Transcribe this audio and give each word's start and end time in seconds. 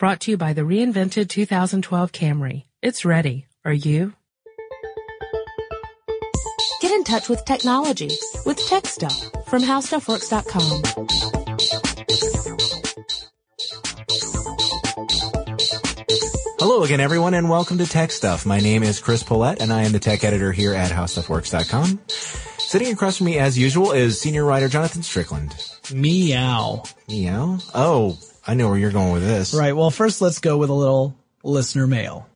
Brought 0.00 0.20
to 0.20 0.30
you 0.30 0.38
by 0.38 0.54
the 0.54 0.62
reinvented 0.62 1.28
2012 1.28 2.10
Camry. 2.10 2.64
It's 2.80 3.04
ready. 3.04 3.46
Are 3.66 3.72
you? 3.74 4.14
Get 6.80 6.92
in 6.92 7.04
touch 7.04 7.28
with 7.28 7.44
technology 7.44 8.08
with 8.46 8.56
Tech 8.66 8.86
Stuff 8.86 9.14
from 9.46 9.60
HowStuffWorks.com. 9.60 10.82
Hello 16.58 16.82
again, 16.82 17.00
everyone, 17.00 17.34
and 17.34 17.50
welcome 17.50 17.76
to 17.76 17.86
Tech 17.86 18.10
Stuff. 18.10 18.46
My 18.46 18.58
name 18.58 18.82
is 18.82 19.00
Chris 19.00 19.22
Pollette, 19.22 19.60
and 19.60 19.70
I 19.70 19.82
am 19.82 19.92
the 19.92 19.98
tech 19.98 20.24
editor 20.24 20.50
here 20.50 20.72
at 20.72 20.90
HowStuffWorks.com. 20.90 22.00
Sitting 22.08 22.90
across 22.90 23.18
from 23.18 23.26
me, 23.26 23.38
as 23.38 23.58
usual, 23.58 23.92
is 23.92 24.18
senior 24.18 24.46
writer 24.46 24.70
Jonathan 24.70 25.02
Strickland. 25.02 25.54
Meow. 25.92 26.84
Meow. 27.06 27.58
Oh, 27.74 28.18
I 28.46 28.54
know 28.54 28.68
where 28.68 28.78
you're 28.78 28.90
going 28.90 29.12
with 29.12 29.22
this. 29.22 29.54
Right. 29.54 29.76
Well, 29.76 29.90
first 29.90 30.20
let's 30.20 30.38
go 30.38 30.56
with 30.56 30.70
a 30.70 30.74
little 30.74 31.16
listener 31.42 31.86
mail. 31.86 32.26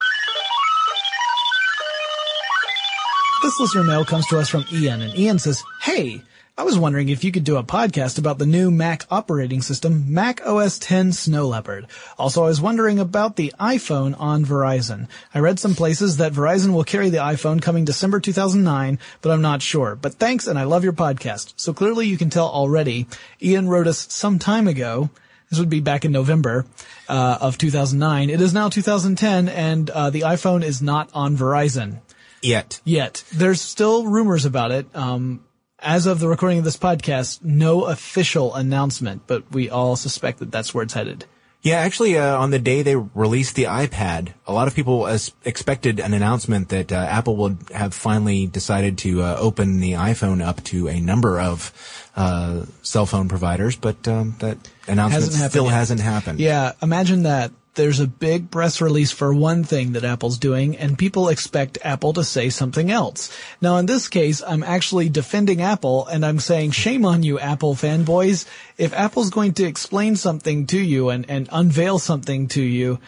This 3.43 3.61
listener 3.61 3.85
mail 3.85 4.05
comes 4.05 4.27
to 4.29 4.39
us 4.39 4.49
from 4.49 4.65
Ian, 4.73 5.03
and 5.03 5.15
Ian 5.19 5.39
says, 5.39 5.63
Hey, 5.83 6.23
I 6.57 6.63
was 6.63 6.79
wondering 6.79 7.09
if 7.09 7.25
you 7.25 7.33
could 7.33 7.45
do 7.45 7.57
a 7.57 7.65
podcast 7.65 8.17
about 8.19 8.39
the 8.39 8.47
new 8.47 8.71
Mac 8.71 9.05
operating 9.11 9.61
system, 9.61 10.15
Mac 10.15 10.47
OS 10.47 10.79
10 10.79 11.13
Snow 11.13 11.49
Leopard. 11.49 11.89
Also, 12.17 12.45
I 12.45 12.47
was 12.47 12.61
wondering 12.61 13.01
about 13.01 13.37
the 13.37 13.53
iPhone 13.59 14.15
on 14.19 14.45
Verizon. 14.45 15.09
I 15.35 15.41
read 15.41 15.59
some 15.59 15.75
places 15.75 16.19
that 16.19 16.33
Verizon 16.33 16.73
will 16.73 16.85
carry 16.85 17.11
the 17.11 17.19
iPhone 17.19 17.61
coming 17.61 17.85
December 17.85 18.21
2009, 18.21 18.99
but 19.21 19.33
I'm 19.33 19.43
not 19.43 19.63
sure. 19.63 19.97
But 19.97 20.15
thanks, 20.15 20.47
and 20.47 20.59
I 20.59 20.63
love 20.63 20.85
your 20.85 20.93
podcast. 20.93 21.55
So 21.57 21.75
clearly 21.75 22.07
you 22.07 22.17
can 22.17 22.31
tell 22.31 22.49
already, 22.49 23.09
Ian 23.43 23.69
wrote 23.69 23.89
us 23.89 24.07
some 24.13 24.39
time 24.39 24.69
ago, 24.69 25.11
this 25.51 25.59
would 25.59 25.69
be 25.69 25.81
back 25.81 26.05
in 26.05 26.13
November 26.13 26.67
uh, 27.09 27.39
of 27.41 27.59
2009. 27.59 28.31
It 28.31 28.41
is 28.41 28.55
now 28.55 28.69
2010, 28.69 29.49
and 29.49 29.91
uh, 29.91 30.11
the 30.11 30.23
iPhone 30.23 30.63
is 30.65 30.83
not 30.83 31.11
on 31.15 31.37
Verizon 31.37 32.01
Yet. 32.43 32.81
yet. 32.85 33.25
There's 33.33 33.61
still 33.61 34.07
rumors 34.07 34.45
about 34.45 34.71
it. 34.71 34.87
Um, 34.95 35.45
as 35.79 36.07
of 36.07 36.19
the 36.19 36.29
recording 36.29 36.59
of 36.59 36.65
this 36.65 36.79
podcast, 36.79 37.45
no 37.45 37.85
official 37.85 38.55
announcement, 38.55 39.23
but 39.27 39.51
we 39.53 39.69
all 39.69 39.97
suspect 39.97 40.39
that 40.39 40.51
that's 40.51 40.73
where 40.75 40.83
it's 40.85 40.95
headed. 40.95 41.27
Yeah, 41.65 41.77
actually, 41.77 42.19
uh, 42.19 42.37
on 42.37 42.51
the 42.51 42.59
day 42.59 42.83
they 42.83 42.95
released 42.95 43.55
the 43.55 43.65
iPad, 43.65 44.35
a 44.47 44.53
lot 44.53 44.69
of 44.69 44.75
people 44.75 45.07
expected 45.47 45.99
an 45.99 46.13
announcement 46.13 46.69
that 46.69 46.93
uh, 46.93 46.97
Apple 46.97 47.37
would 47.37 47.57
have 47.73 47.95
finally 47.95 48.47
decided 48.47 48.99
to 48.99 49.23
uh, 49.23 49.37
open 49.39 49.81
the 49.81 49.93
iPhone 49.93 50.45
up 50.45 50.63
to 50.65 50.89
a 50.89 51.01
number 51.01 51.41
of 51.41 51.73
uh, 52.17 52.67
cell 52.83 53.07
phone 53.07 53.31
providers, 53.31 53.77
but 53.77 54.07
um, 54.07 54.37
that 54.41 54.59
announcement 54.87 55.25
Hasn't 55.25 55.51
still 55.51 55.65
yet. 55.65 55.73
hasn't 55.73 56.01
happened. 56.01 56.39
Yeah, 56.39 56.73
imagine 56.83 57.23
that. 57.23 57.51
There's 57.75 57.99
a 57.99 58.07
big 58.07 58.51
press 58.51 58.81
release 58.81 59.11
for 59.11 59.35
one 59.35 59.65
thing 59.65 59.93
that 59.93 60.05
Apple's 60.05 60.39
doing, 60.39 60.77
and 60.77 60.97
people 60.97 61.29
expect 61.29 61.79
Apple 61.83 62.13
to 62.13 62.23
say 62.23 62.49
something 62.49 62.91
else. 62.91 63.37
Now, 63.61 63.79
in 63.79 63.87
this 63.87 64.09
case, 64.09 64.43
I'm 64.47 64.63
actually 64.63 65.09
defending 65.09 65.61
Apple, 65.61 66.07
and 66.07 66.25
I'm 66.25 66.39
saying, 66.39 66.71
shame 66.71 67.05
on 67.05 67.23
you, 67.25 67.39
Apple 67.39 67.75
fanboys. 67.75 68.47
If 68.79 68.93
Apple's 68.93 69.31
going 69.31 69.55
to 69.55 69.65
explain 69.65 70.15
something 70.15 70.67
to 70.69 70.79
you 70.79 71.09
and, 71.09 71.29
and 71.29 71.49
unveil 71.51 71.99
something 71.99 72.47
to 72.49 72.63
you, 72.63 73.01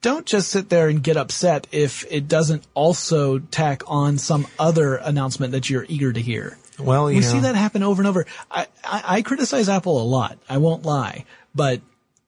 don't 0.00 0.26
just 0.26 0.50
sit 0.50 0.68
there 0.68 0.88
and 0.88 1.02
get 1.02 1.16
upset 1.16 1.66
if 1.72 2.04
it 2.10 2.28
doesn't 2.28 2.64
also 2.74 3.38
tack 3.38 3.82
on 3.86 4.18
some 4.18 4.46
other 4.58 4.96
announcement 4.96 5.52
that 5.52 5.70
you're 5.70 5.86
eager 5.88 6.12
to 6.12 6.20
hear. 6.20 6.58
Well, 6.78 7.10
you 7.10 7.16
we 7.16 7.22
know, 7.22 7.28
see 7.32 7.40
that 7.40 7.54
happen 7.54 7.82
over 7.82 8.02
and 8.02 8.08
over. 8.08 8.26
I, 8.50 8.66
I, 8.84 9.02
I 9.06 9.22
criticize 9.22 9.68
Apple 9.68 10.00
a 10.00 10.04
lot. 10.04 10.38
I 10.48 10.58
won't 10.58 10.84
lie, 10.84 11.24
but 11.54 11.80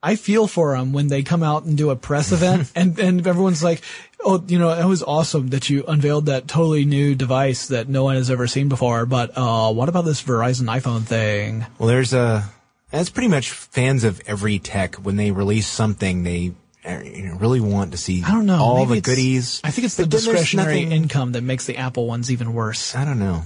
I 0.06 0.16
feel 0.16 0.46
for 0.46 0.76
them 0.76 0.92
when 0.92 1.08
they 1.08 1.22
come 1.22 1.42
out 1.42 1.64
and 1.64 1.76
do 1.76 1.90
a 1.90 1.96
press 1.96 2.30
event 2.32 2.70
and, 2.76 2.98
and 2.98 3.26
everyone's 3.26 3.62
like, 3.64 3.80
Oh, 4.24 4.42
you 4.46 4.58
know, 4.58 4.70
it 4.70 4.84
was 4.84 5.02
awesome 5.02 5.48
that 5.48 5.68
you 5.68 5.84
unveiled 5.86 6.26
that 6.26 6.48
totally 6.48 6.84
new 6.84 7.14
device 7.14 7.68
that 7.68 7.88
no 7.88 8.04
one 8.04 8.16
has 8.16 8.30
ever 8.30 8.46
seen 8.46 8.68
before. 8.68 9.04
But, 9.06 9.32
uh, 9.36 9.72
what 9.72 9.88
about 9.88 10.04
this 10.04 10.22
Verizon 10.22 10.64
iPhone 10.66 11.02
thing? 11.02 11.66
Well, 11.78 11.88
there's 11.88 12.12
a. 12.12 12.44
That's 12.90 13.10
pretty 13.10 13.28
much 13.28 13.50
fans 13.50 14.04
of 14.04 14.20
every 14.26 14.58
tech. 14.58 14.94
When 14.96 15.16
they 15.16 15.32
release 15.32 15.66
something, 15.66 16.22
they 16.22 16.52
uh, 16.84 17.00
you 17.04 17.24
know, 17.24 17.34
really 17.36 17.60
want 17.60 17.92
to 17.92 17.98
see 17.98 18.22
I 18.24 18.30
don't 18.30 18.46
know. 18.46 18.58
all 18.62 18.86
the 18.86 19.00
goodies. 19.00 19.60
I 19.64 19.70
think 19.72 19.84
it's 19.86 19.96
the 19.96 20.04
But 20.04 20.12
there's 20.12 20.24
discretionary 20.24 20.84
nothing- 20.84 20.92
income 21.02 21.32
that 21.32 21.42
makes 21.42 21.66
the 21.66 21.76
Apple 21.76 22.06
ones 22.06 22.30
even 22.30 22.54
worse. 22.54 22.94
I 22.94 23.04
don't 23.04 23.18
know. 23.18 23.42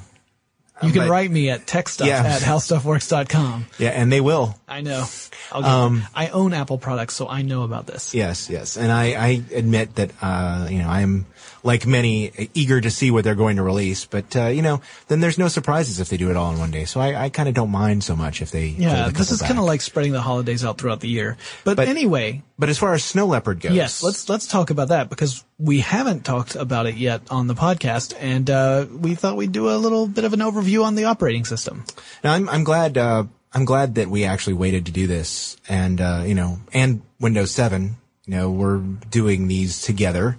You 0.82 0.92
can 0.92 1.02
but- 1.02 1.10
write 1.10 1.30
me 1.30 1.50
at 1.50 1.66
techstuff 1.66 2.06
Yeah. 2.06 2.22
at 2.24 2.42
howstuffworks.com. 2.42 3.66
Yeah, 3.78 3.90
and 3.90 4.10
they 4.12 4.20
will. 4.20 4.58
I 4.68 4.80
know. 4.80 5.06
Um. 5.52 6.04
I 6.14 6.28
own 6.28 6.52
Apple 6.54 6.78
products, 6.78 7.14
so 7.14 7.28
I 7.28 7.42
know 7.42 7.62
about 7.64 7.86
this. 7.86 8.14
Yes, 8.14 8.48
yes, 8.48 8.76
and 8.76 8.90
I, 8.92 9.04
I 9.12 9.42
admit 9.54 9.96
that 9.96 10.10
uh, 10.22 10.68
you 10.70 10.78
know 10.78 10.88
I 10.88 11.00
am 11.00 11.26
like 11.62 11.86
many 11.86 12.50
eager 12.54 12.80
to 12.80 12.90
see 12.90 13.10
what 13.10 13.24
they're 13.24 13.34
going 13.34 13.56
to 13.56 13.62
release, 13.62 14.04
but 14.04 14.34
uh, 14.36 14.46
you 14.46 14.62
know 14.62 14.80
then 15.08 15.20
there's 15.20 15.38
no 15.38 15.48
surprises 15.48 16.00
if 16.00 16.08
they 16.08 16.16
do 16.16 16.30
it 16.30 16.36
all 16.36 16.52
in 16.52 16.58
one 16.58 16.70
day. 16.70 16.84
So 16.84 17.00
I, 17.00 17.24
I 17.24 17.28
kind 17.28 17.48
of 17.48 17.54
don't 17.54 17.70
mind 17.70 18.04
so 18.04 18.16
much 18.16 18.42
if 18.42 18.50
they 18.50 18.66
Yeah, 18.68 19.08
this 19.08 19.30
is 19.30 19.42
kind 19.42 19.58
of 19.58 19.64
like 19.64 19.80
spreading 19.80 20.12
the 20.12 20.20
holidays 20.20 20.64
out 20.64 20.78
throughout 20.78 21.00
the 21.00 21.08
year. 21.08 21.36
But, 21.64 21.76
But- 21.76 21.88
anyway, 21.88 22.42
But 22.58 22.68
as 22.68 22.78
far 22.78 22.94
as 22.94 23.04
Snow 23.04 23.26
Leopard 23.26 23.60
goes, 23.60 23.72
yes, 23.72 24.02
let's 24.02 24.28
let's 24.28 24.46
talk 24.46 24.70
about 24.70 24.88
that 24.88 25.10
because 25.10 25.44
we 25.58 25.80
haven't 25.80 26.24
talked 26.24 26.56
about 26.56 26.86
it 26.86 26.96
yet 26.96 27.22
on 27.30 27.46
the 27.46 27.54
podcast, 27.54 28.14
and 28.18 28.48
uh, 28.48 28.86
we 28.90 29.14
thought 29.14 29.36
we'd 29.36 29.52
do 29.52 29.68
a 29.70 29.76
little 29.76 30.06
bit 30.06 30.24
of 30.24 30.32
an 30.32 30.40
overview 30.40 30.84
on 30.84 30.94
the 30.94 31.04
operating 31.04 31.44
system. 31.44 31.84
Now 32.24 32.32
I'm 32.32 32.48
I'm 32.48 32.64
glad 32.64 32.96
uh, 32.96 33.24
I'm 33.52 33.64
glad 33.64 33.96
that 33.96 34.08
we 34.08 34.24
actually 34.24 34.54
waited 34.54 34.86
to 34.86 34.92
do 34.92 35.06
this, 35.06 35.56
and 35.68 36.00
uh, 36.00 36.22
you 36.26 36.34
know, 36.34 36.58
and 36.72 37.02
Windows 37.18 37.50
7, 37.50 37.96
you 38.26 38.30
know, 38.36 38.50
we're 38.50 38.78
doing 38.78 39.48
these 39.48 39.82
together 39.82 40.36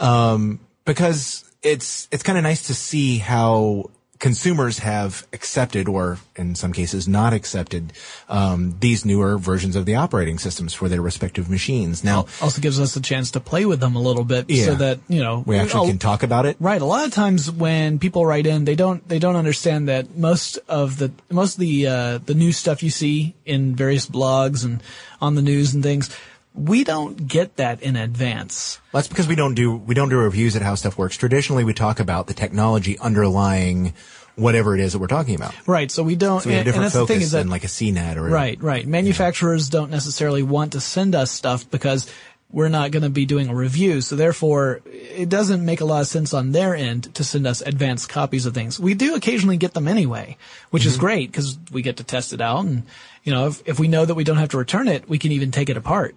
um, 0.00 0.58
because 0.84 1.44
it's 1.62 2.08
it's 2.10 2.22
kind 2.22 2.38
of 2.38 2.44
nice 2.44 2.66
to 2.68 2.74
see 2.74 3.18
how 3.18 3.90
consumers 4.18 4.80
have 4.80 5.26
accepted, 5.32 5.88
or 5.88 6.18
in 6.36 6.54
some 6.54 6.74
cases 6.74 7.08
not 7.08 7.32
accepted, 7.32 7.90
um, 8.28 8.76
these 8.80 9.02
newer 9.06 9.38
versions 9.38 9.74
of 9.74 9.86
the 9.86 9.94
operating 9.94 10.38
systems 10.38 10.74
for 10.74 10.90
their 10.90 11.00
respective 11.00 11.48
machines. 11.48 12.04
Now 12.04 12.26
Also 12.42 12.60
gives 12.60 12.78
us 12.78 12.94
a 12.96 13.00
chance 13.00 13.30
to 13.30 13.40
play 13.40 13.64
with 13.64 13.80
them 13.80 13.96
a 13.96 13.98
little 14.00 14.24
bit, 14.24 14.44
Yeah. 14.50 14.66
so 14.66 14.74
that 14.74 14.98
you 15.08 15.22
know 15.22 15.42
we 15.46 15.56
actually 15.56 15.88
can 15.88 15.98
talk 15.98 16.22
about 16.22 16.44
it. 16.44 16.56
Right. 16.60 16.82
A 16.82 16.84
lot 16.84 17.06
of 17.06 17.12
times 17.14 17.50
when 17.50 17.98
people 17.98 18.26
write 18.26 18.46
in, 18.46 18.66
they 18.66 18.74
don't 18.74 19.06
they 19.08 19.18
don't 19.18 19.36
understand 19.36 19.88
that 19.88 20.14
most 20.16 20.58
of 20.68 20.98
the 20.98 21.12
most 21.30 21.54
of 21.54 21.60
the 21.60 21.86
uh, 21.86 22.18
the 22.18 22.34
new 22.34 22.52
stuff 22.52 22.82
you 22.82 22.90
see 22.90 23.34
in 23.46 23.74
various 23.74 24.06
blogs 24.06 24.66
and 24.66 24.82
on 25.22 25.34
the 25.34 25.42
news 25.42 25.72
and 25.74 25.82
things, 25.82 26.10
we 26.54 26.84
don't 26.84 27.28
get 27.28 27.56
that 27.56 27.80
in 27.82 27.96
advance. 27.96 28.80
That's 28.92 29.08
because 29.08 29.28
we 29.28 29.34
don't 29.36 29.54
do 29.54 29.76
we 29.76 29.94
don't 29.94 30.08
do 30.08 30.16
reviews 30.18 30.56
at 30.56 30.62
how 30.62 30.74
stuff 30.74 30.98
works. 30.98 31.16
Traditionally, 31.16 31.64
we 31.64 31.74
talk 31.74 32.00
about 32.00 32.26
the 32.26 32.34
technology 32.34 32.98
underlying 32.98 33.94
whatever 34.36 34.74
it 34.74 34.80
is 34.80 34.92
that 34.92 34.98
we're 34.98 35.06
talking 35.06 35.34
about. 35.34 35.54
Right. 35.66 35.90
So 35.90 36.02
we 36.02 36.16
don't. 36.16 36.40
So 36.42 36.48
we 36.48 36.54
have 36.54 36.60
and, 36.60 36.68
and 36.68 36.74
different 36.74 36.82
that's 36.84 36.94
the 36.94 37.00
focus 37.00 37.14
thing 37.16 37.22
is 37.22 37.30
that 37.32 37.38
than 37.38 37.50
like 37.50 37.64
a 37.64 37.68
CNET 37.68 38.16
or 38.16 38.22
Right, 38.24 38.60
right. 38.62 38.86
Manufacturers 38.86 39.68
don't 39.68 39.90
necessarily 39.90 40.42
want 40.42 40.72
to 40.72 40.80
send 40.80 41.14
us 41.14 41.30
stuff 41.30 41.70
because 41.70 42.10
we're 42.52 42.68
not 42.68 42.90
going 42.90 43.04
to 43.04 43.10
be 43.10 43.26
doing 43.26 43.48
a 43.48 43.54
review. 43.54 44.00
So 44.00 44.16
therefore, 44.16 44.80
it 44.86 45.28
doesn't 45.28 45.64
make 45.64 45.80
a 45.80 45.84
lot 45.84 46.00
of 46.00 46.08
sense 46.08 46.34
on 46.34 46.50
their 46.50 46.74
end 46.74 47.14
to 47.14 47.22
send 47.22 47.46
us 47.46 47.60
advanced 47.60 48.08
copies 48.08 48.44
of 48.44 48.54
things. 48.54 48.80
We 48.80 48.94
do 48.94 49.14
occasionally 49.14 49.56
get 49.56 49.72
them 49.74 49.86
anyway, 49.86 50.36
which 50.70 50.82
Mm-hmm. 50.82 50.88
is 50.88 50.96
great 50.96 51.30
because 51.30 51.58
we 51.70 51.82
get 51.82 51.98
to 51.98 52.04
test 52.04 52.32
it 52.32 52.40
out. 52.40 52.64
And, 52.64 52.82
you 53.22 53.32
know, 53.32 53.46
if, 53.46 53.62
if 53.68 53.78
we 53.78 53.86
know 53.86 54.04
that 54.04 54.14
we 54.16 54.24
don't 54.24 54.38
have 54.38 54.48
to 54.48 54.58
return 54.58 54.88
it, 54.88 55.08
we 55.08 55.18
can 55.18 55.30
even 55.30 55.52
take 55.52 55.68
it 55.68 55.76
apart. 55.76 56.16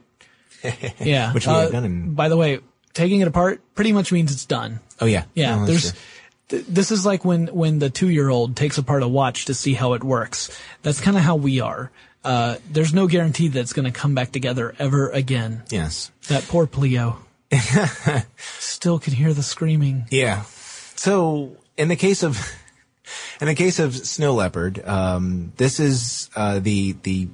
yeah. 0.99 1.29
Uh, 1.29 1.33
Which 1.33 1.47
we 1.47 1.53
have 1.53 1.71
done 1.71 1.85
in- 1.85 2.13
By 2.13 2.29
the 2.29 2.37
way, 2.37 2.59
taking 2.93 3.21
it 3.21 3.27
apart 3.27 3.61
pretty 3.75 3.91
much 3.93 4.11
means 4.11 4.31
it's 4.31 4.45
done. 4.45 4.79
Oh 5.01 5.05
yeah, 5.05 5.25
Yeah, 5.33 5.55
No, 5.57 5.65
there's. 5.65 5.93
th- 6.49 6.65
This 6.67 6.91
is 6.91 7.05
like 7.05 7.25
when 7.25 7.47
when 7.47 7.79
the 7.79 7.89
two 7.89 8.09
year 8.09 8.29
old 8.29 8.55
takes 8.55 8.77
apart 8.77 9.03
a 9.03 9.07
watch 9.07 9.45
to 9.45 9.53
see 9.53 9.73
how 9.73 9.93
it 9.93 10.03
works. 10.03 10.49
That's 10.83 11.01
kind 11.01 11.17
of 11.17 11.23
how 11.23 11.35
we 11.35 11.59
are. 11.61 11.91
Uh, 12.23 12.55
there's 12.71 12.93
no 12.93 13.07
guarantee 13.07 13.49
that 13.49 13.59
it's 13.59 13.73
going 13.73 13.83
to 13.91 13.91
come 13.91 14.15
back 14.15 14.31
together 14.31 14.73
ever 14.79 15.09
again. 15.09 15.63
yes, 15.69 16.09
That 16.29 16.43
poor 16.47 16.65
Pleo. 16.67 17.17
Still 18.37 18.99
can 18.99 19.13
hear 19.13 19.33
the 19.33 19.43
screaming. 19.43 20.05
yeah. 20.09 20.43
So 20.95 21.57
in 21.77 21.87
the 21.89 21.95
case 21.95 22.23
of 22.23 22.37
in 23.41 23.47
the 23.47 23.55
case 23.55 23.79
of 23.79 23.95
Snow 23.95 24.33
Leopard, 24.35 24.81
um, 24.87 25.51
this 25.57 25.79
is 25.79 26.29
uh, 26.35 26.59
the 26.59 26.95
the 27.03 27.27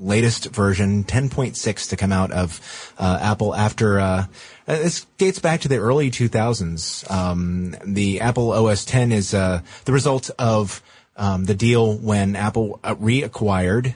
latest 0.00 0.46
version, 0.46 1.04
10.6, 1.04 1.88
to 1.90 1.96
come 1.96 2.12
out 2.12 2.30
of 2.32 2.60
uh, 2.98 3.18
Apple 3.20 3.54
after. 3.54 3.98
Uh, 4.00 4.26
uh, 4.68 4.76
this 4.78 5.04
dates 5.18 5.38
back 5.38 5.60
to 5.60 5.68
the 5.68 5.76
early 5.76 6.10
2000s. 6.10 7.08
Um, 7.10 7.74
the 7.84 8.20
Apple 8.20 8.50
OS 8.52 8.84
10 8.84 9.12
is 9.12 9.32
uh, 9.34 9.60
the 9.84 9.92
result 9.92 10.30
of 10.38 10.82
um, 11.16 11.44
the 11.44 11.54
deal 11.54 11.94
when 11.96 12.36
Apple 12.36 12.80
uh, 12.84 12.94
reacquired 12.96 13.94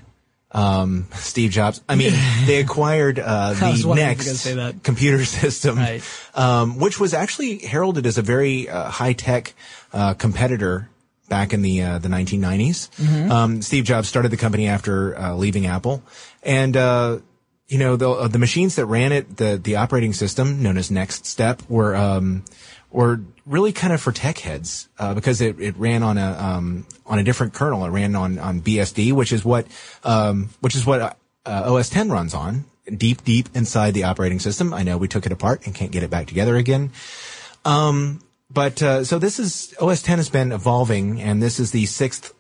um, 0.53 1.07
Steve 1.15 1.51
Jobs. 1.51 1.81
I 1.89 1.95
mean, 1.95 2.13
they 2.47 2.61
acquired 2.61 3.19
uh, 3.19 3.53
the 3.53 3.67
NeXT 3.67 3.79
you 3.83 3.89
were 3.89 3.95
gonna 3.97 4.15
say 4.17 4.55
that. 4.55 4.83
computer 4.83 5.25
system, 5.43 5.77
Right. 5.77 6.03
um, 6.35 6.79
which 6.79 6.99
was 6.99 7.15
actually 7.15 7.59
heralded 7.59 8.07
as 8.07 8.19
a 8.19 8.23
very 8.23 8.69
uh, 8.69 8.91
high 8.91 9.13
tech 9.13 9.55
uh, 9.93 10.15
competitor 10.15 10.89
back 11.31 11.55
in 11.55 11.63
the 11.63 11.83
uh, 11.83 11.99
the 11.99 12.09
1990s. 12.09 12.91
Mm-hmm. 12.91 13.33
Um, 13.33 13.63
Steve 13.63 13.85
Jobs 13.85 14.09
started 14.09 14.31
the 14.31 14.37
company 14.37 14.69
after 14.69 15.19
uh, 15.19 15.35
leaving 15.35 15.65
Apple, 15.65 16.03
and 16.43 16.77
uh, 16.77 17.21
you 17.71 17.79
know, 17.79 17.97
the, 17.97 18.11
uh, 18.11 18.29
the 18.29 18.39
machines 18.39 18.75
that 18.77 18.87
ran 18.87 19.13
it, 19.13 19.37
the, 19.37 19.59
the 19.63 19.77
operating 19.77 20.13
system 20.13 20.61
known 20.61 20.77
as 20.77 20.91
NeXTSTEP 20.91 21.71
were, 21.71 21.95
um, 21.95 22.45
were 22.91 23.21
really 23.47 23.73
kind 23.73 23.93
of 23.93 24.01
for 24.01 24.11
tech 24.11 24.39
heads, 24.39 24.89
uh, 24.99 25.15
because 25.15 25.41
it, 25.41 25.61
it 25.61 25.77
ran 25.77 26.03
on 26.03 26.19
a, 26.19 26.33
um, 26.33 26.85
on 27.07 27.21
a 27.21 27.23
different 27.23 27.55
kernel. 27.55 27.85
It 27.85 27.91
ran 27.91 28.17
on, 28.17 28.41
on 28.41 28.61
BSD, 28.61 29.13
which 29.13 29.33
is 29.33 29.45
what, 29.45 29.69
um, 30.03 30.51
which 30.61 30.75
is 30.75 30.85
what, 30.85 31.01
uh, 31.01 31.17
OS 31.47 31.89
10 31.89 32.11
runs 32.11 32.35
on 32.35 32.65
deep, 32.95 33.23
deep 33.23 33.49
inside 33.55 33.95
the 33.95 34.05
operating 34.05 34.41
system. 34.41 34.75
I 34.75 34.83
know 34.83 34.99
we 34.99 35.07
took 35.07 35.25
it 35.25 35.31
apart 35.31 35.65
and 35.65 35.73
can't 35.73 35.93
get 35.93 36.03
it 36.03 36.11
back 36.11 36.27
together 36.27 36.57
again. 36.57 36.91
Um, 37.65 38.21
but, 38.53 38.83
uh, 38.83 39.05
so 39.05 39.19
this 39.19 39.39
is, 39.39 39.75
OS 39.81 40.03
10 40.03 40.19
has 40.19 40.29
been 40.29 40.53
evolving 40.53 41.21
and 41.21 41.43
this 41.43 41.61
is 41.61 41.71
the 41.71 41.87
sixth 41.87 42.35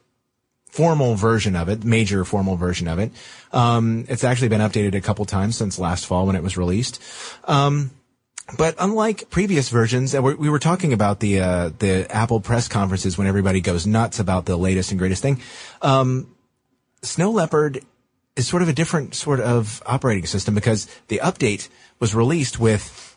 formal 0.70 1.14
version 1.16 1.56
of 1.56 1.68
it, 1.68 1.84
major 1.84 2.24
formal 2.24 2.56
version 2.56 2.88
of 2.88 2.98
it. 2.98 3.10
Um, 3.52 4.04
it's 4.08 4.24
actually 4.24 4.48
been 4.48 4.60
updated 4.60 4.94
a 4.94 5.00
couple 5.00 5.24
times 5.24 5.56
since 5.56 5.78
last 5.78 6.06
fall 6.06 6.26
when 6.26 6.36
it 6.36 6.42
was 6.42 6.56
released. 6.56 7.02
Um, 7.44 7.90
but 8.56 8.74
unlike 8.78 9.30
previous 9.30 9.68
versions, 9.68 10.14
we 10.14 10.48
were 10.48 10.58
talking 10.58 10.92
about 10.92 11.20
the 11.20 11.40
uh, 11.40 11.70
the 11.78 12.06
Apple 12.10 12.40
press 12.40 12.68
conferences 12.68 13.16
when 13.16 13.26
everybody 13.26 13.60
goes 13.60 13.86
nuts 13.86 14.18
about 14.18 14.46
the 14.46 14.56
latest 14.56 14.90
and 14.90 14.98
greatest 14.98 15.22
thing. 15.22 15.40
Um, 15.82 16.34
Snow 17.02 17.30
Leopard 17.30 17.84
is 18.36 18.48
sort 18.48 18.62
of 18.62 18.68
a 18.68 18.72
different 18.72 19.14
sort 19.14 19.40
of 19.40 19.82
operating 19.86 20.26
system 20.26 20.54
because 20.54 20.86
the 21.08 21.20
update 21.22 21.68
was 21.98 22.14
released 22.14 22.58
with 22.58 23.16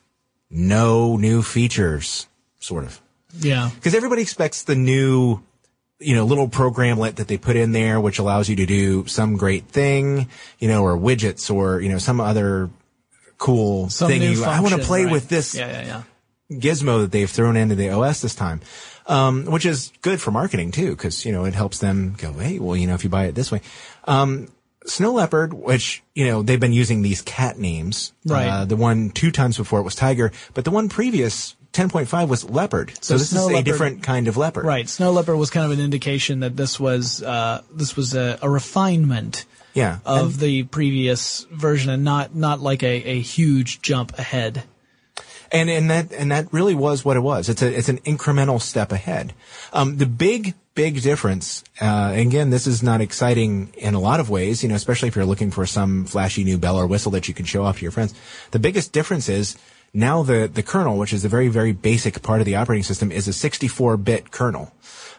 no 0.49 1.17
new 1.17 1.41
features, 1.41 2.27
sort 2.63 2.85
of. 2.85 3.01
Yeah. 3.39 3.69
Because 3.75 3.95
everybody 3.95 4.21
expects 4.21 4.63
the 4.63 4.75
new 4.75 5.41
you 5.99 6.15
know, 6.15 6.25
little 6.25 6.47
programlet 6.47 7.15
that 7.15 7.27
they 7.27 7.37
put 7.37 7.55
in 7.55 7.71
there, 7.71 7.99
which 7.99 8.19
allows 8.19 8.49
you 8.49 8.57
to 8.57 8.65
do 8.65 9.05
some 9.07 9.37
great 9.37 9.67
thing, 9.67 10.27
you 10.59 10.67
know, 10.67 10.83
or 10.83 10.97
widgets 10.97 11.53
or, 11.53 11.79
you 11.79 11.89
know, 11.89 11.97
some 11.97 12.19
other 12.19 12.69
cool 13.37 13.89
Some 13.89 14.09
thing. 14.09 14.21
You, 14.21 14.43
I 14.43 14.59
want 14.59 14.75
to 14.75 14.81
play 14.81 15.05
right. 15.05 15.11
with 15.11 15.29
this 15.29 15.55
Yeah, 15.55 15.71
yeah, 15.71 16.03
yeah. 16.49 16.59
gizmo 16.59 17.01
that 17.01 17.11
they've 17.11 17.29
thrown 17.29 17.55
into 17.55 17.75
the 17.75 17.89
OS 17.89 18.21
this 18.21 18.35
time. 18.35 18.61
Um, 19.05 19.45
which 19.45 19.65
is 19.65 19.91
good 20.01 20.21
for 20.21 20.31
marketing 20.31 20.71
too, 20.71 20.91
because, 20.91 21.25
you 21.25 21.33
know, 21.33 21.43
it 21.43 21.53
helps 21.53 21.79
them 21.79 22.15
go, 22.17 22.31
hey, 22.33 22.59
well, 22.59 22.75
you 22.75 22.87
know, 22.87 22.93
if 22.93 23.03
you 23.03 23.09
buy 23.09 23.25
it 23.25 23.35
this 23.35 23.51
way. 23.51 23.61
Um, 24.05 24.47
Snow 24.85 25.13
Leopard, 25.13 25.53
which, 25.53 26.03
you 26.15 26.25
know, 26.25 26.41
they've 26.41 26.59
been 26.59 26.73
using 26.73 27.01
these 27.01 27.21
cat 27.21 27.57
names. 27.57 28.13
Right. 28.25 28.47
Uh, 28.47 28.65
the 28.65 28.77
one 28.77 29.09
two 29.09 29.31
times 29.31 29.57
before 29.57 29.79
it 29.79 29.83
was 29.83 29.95
tiger, 29.95 30.31
but 30.53 30.63
the 30.65 30.71
one 30.71 30.89
previous 30.89 31.55
10.5 31.73 32.27
was 32.27 32.47
leopard. 32.49 32.91
So, 33.01 33.15
So 33.15 33.17
this 33.17 33.31
is 33.31 33.37
a 33.37 33.45
Leopard- 33.47 33.65
different 33.65 34.03
kind 34.03 34.27
of 34.27 34.37
leopard. 34.37 34.65
Right. 34.65 34.87
Snow 34.87 35.11
Leopard 35.11 35.37
was 35.37 35.49
kind 35.49 35.65
of 35.65 35.77
an 35.77 35.83
indication 35.83 36.39
that 36.41 36.55
this 36.55 36.79
was, 36.79 37.21
uh, 37.23 37.61
this 37.73 37.95
was 37.95 38.13
a, 38.15 38.37
a 38.41 38.49
refinement 38.49 39.45
Yeah. 39.73 39.97
of 40.05 40.39
the 40.39 40.63
previous 40.63 41.45
version 41.51 41.89
and 41.89 42.03
not, 42.03 42.35
not 42.35 42.61
like 42.61 42.83
a, 42.83 42.87
a 43.03 43.19
huge 43.21 43.81
jump 43.81 44.17
ahead. 44.19 44.63
And 45.51 45.69
and 45.69 45.91
that 45.91 46.11
and 46.13 46.31
that 46.31 46.51
really 46.51 46.73
was 46.73 47.05
what 47.05 47.15
it 47.15 47.19
was. 47.19 47.47
It's 47.47 47.61
a 47.61 47.71
it's 47.77 47.87
an 47.87 47.99
incremental 47.99 48.59
step 48.59 48.91
ahead. 48.91 49.33
Um, 49.71 49.97
the 49.97 50.07
big 50.07 50.55
big 50.73 50.99
difference. 51.03 51.63
Uh, 51.79 52.11
again, 52.15 52.49
this 52.49 52.65
is 52.65 52.81
not 52.81 53.01
exciting 53.01 53.71
in 53.77 53.93
a 53.93 53.99
lot 53.99 54.19
of 54.19 54.31
ways. 54.31 54.63
You 54.63 54.69
know, 54.69 54.73
especially 54.75 55.09
if 55.09 55.15
you're 55.15 55.27
looking 55.27 55.51
for 55.51 55.67
some 55.67 56.05
flashy 56.05 56.43
new 56.43 56.57
bell 56.57 56.75
or 56.77 56.87
whistle 56.87 57.11
that 57.11 57.27
you 57.27 57.35
can 57.35 57.45
show 57.45 57.63
off 57.63 57.77
to 57.77 57.81
your 57.83 57.91
friends. 57.91 58.15
The 58.49 58.57
biggest 58.57 58.93
difference 58.93 59.29
is 59.29 59.55
now 59.93 60.23
the 60.23 60.49
the 60.51 60.63
kernel, 60.63 60.97
which 60.97 61.13
is 61.13 61.25
a 61.25 61.29
very 61.29 61.47
very 61.47 61.71
basic 61.71 62.21
part 62.21 62.39
of 62.39 62.45
the 62.45 62.55
operating 62.55 62.83
system, 62.83 63.11
is 63.11 63.27
a 63.27 63.33
64 63.33 63.97
bit 63.97 64.31
kernel, 64.31 64.73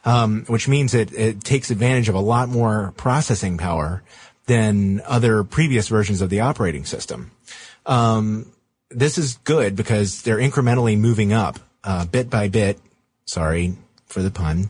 um, 0.04 0.44
which 0.46 0.68
means 0.68 0.94
it 0.94 1.12
it 1.12 1.42
takes 1.44 1.70
advantage 1.70 2.08
of 2.08 2.14
a 2.14 2.20
lot 2.20 2.48
more 2.48 2.92
processing 2.96 3.58
power 3.58 4.02
than 4.46 5.00
other 5.06 5.42
previous 5.42 5.88
versions 5.88 6.20
of 6.20 6.28
the 6.28 6.40
operating 6.40 6.84
system 6.84 7.30
this 8.94 9.18
is 9.18 9.34
good 9.44 9.76
because 9.76 10.22
they're 10.22 10.38
incrementally 10.38 10.98
moving 10.98 11.32
up, 11.32 11.58
uh, 11.82 12.06
bit 12.06 12.30
by 12.30 12.48
bit. 12.48 12.78
Sorry 13.26 13.76
for 14.06 14.22
the 14.22 14.30
pun. 14.30 14.68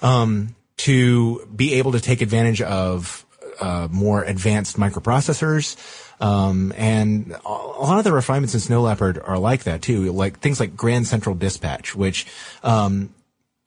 Um, 0.00 0.54
to 0.78 1.46
be 1.54 1.74
able 1.74 1.92
to 1.92 2.00
take 2.00 2.20
advantage 2.20 2.60
of, 2.62 3.24
uh, 3.60 3.88
more 3.90 4.24
advanced 4.24 4.76
microprocessors. 4.76 5.76
Um, 6.24 6.72
and 6.78 7.36
a 7.44 7.50
lot 7.50 7.98
of 7.98 8.04
the 8.04 8.12
refinements 8.12 8.54
in 8.54 8.60
Snow 8.60 8.80
Leopard 8.80 9.18
are 9.18 9.36
like 9.36 9.64
that 9.64 9.82
too, 9.82 10.10
like 10.10 10.38
things 10.38 10.58
like 10.58 10.74
Grand 10.74 11.06
Central 11.06 11.34
Dispatch, 11.34 11.94
which, 11.94 12.26
um, 12.62 13.14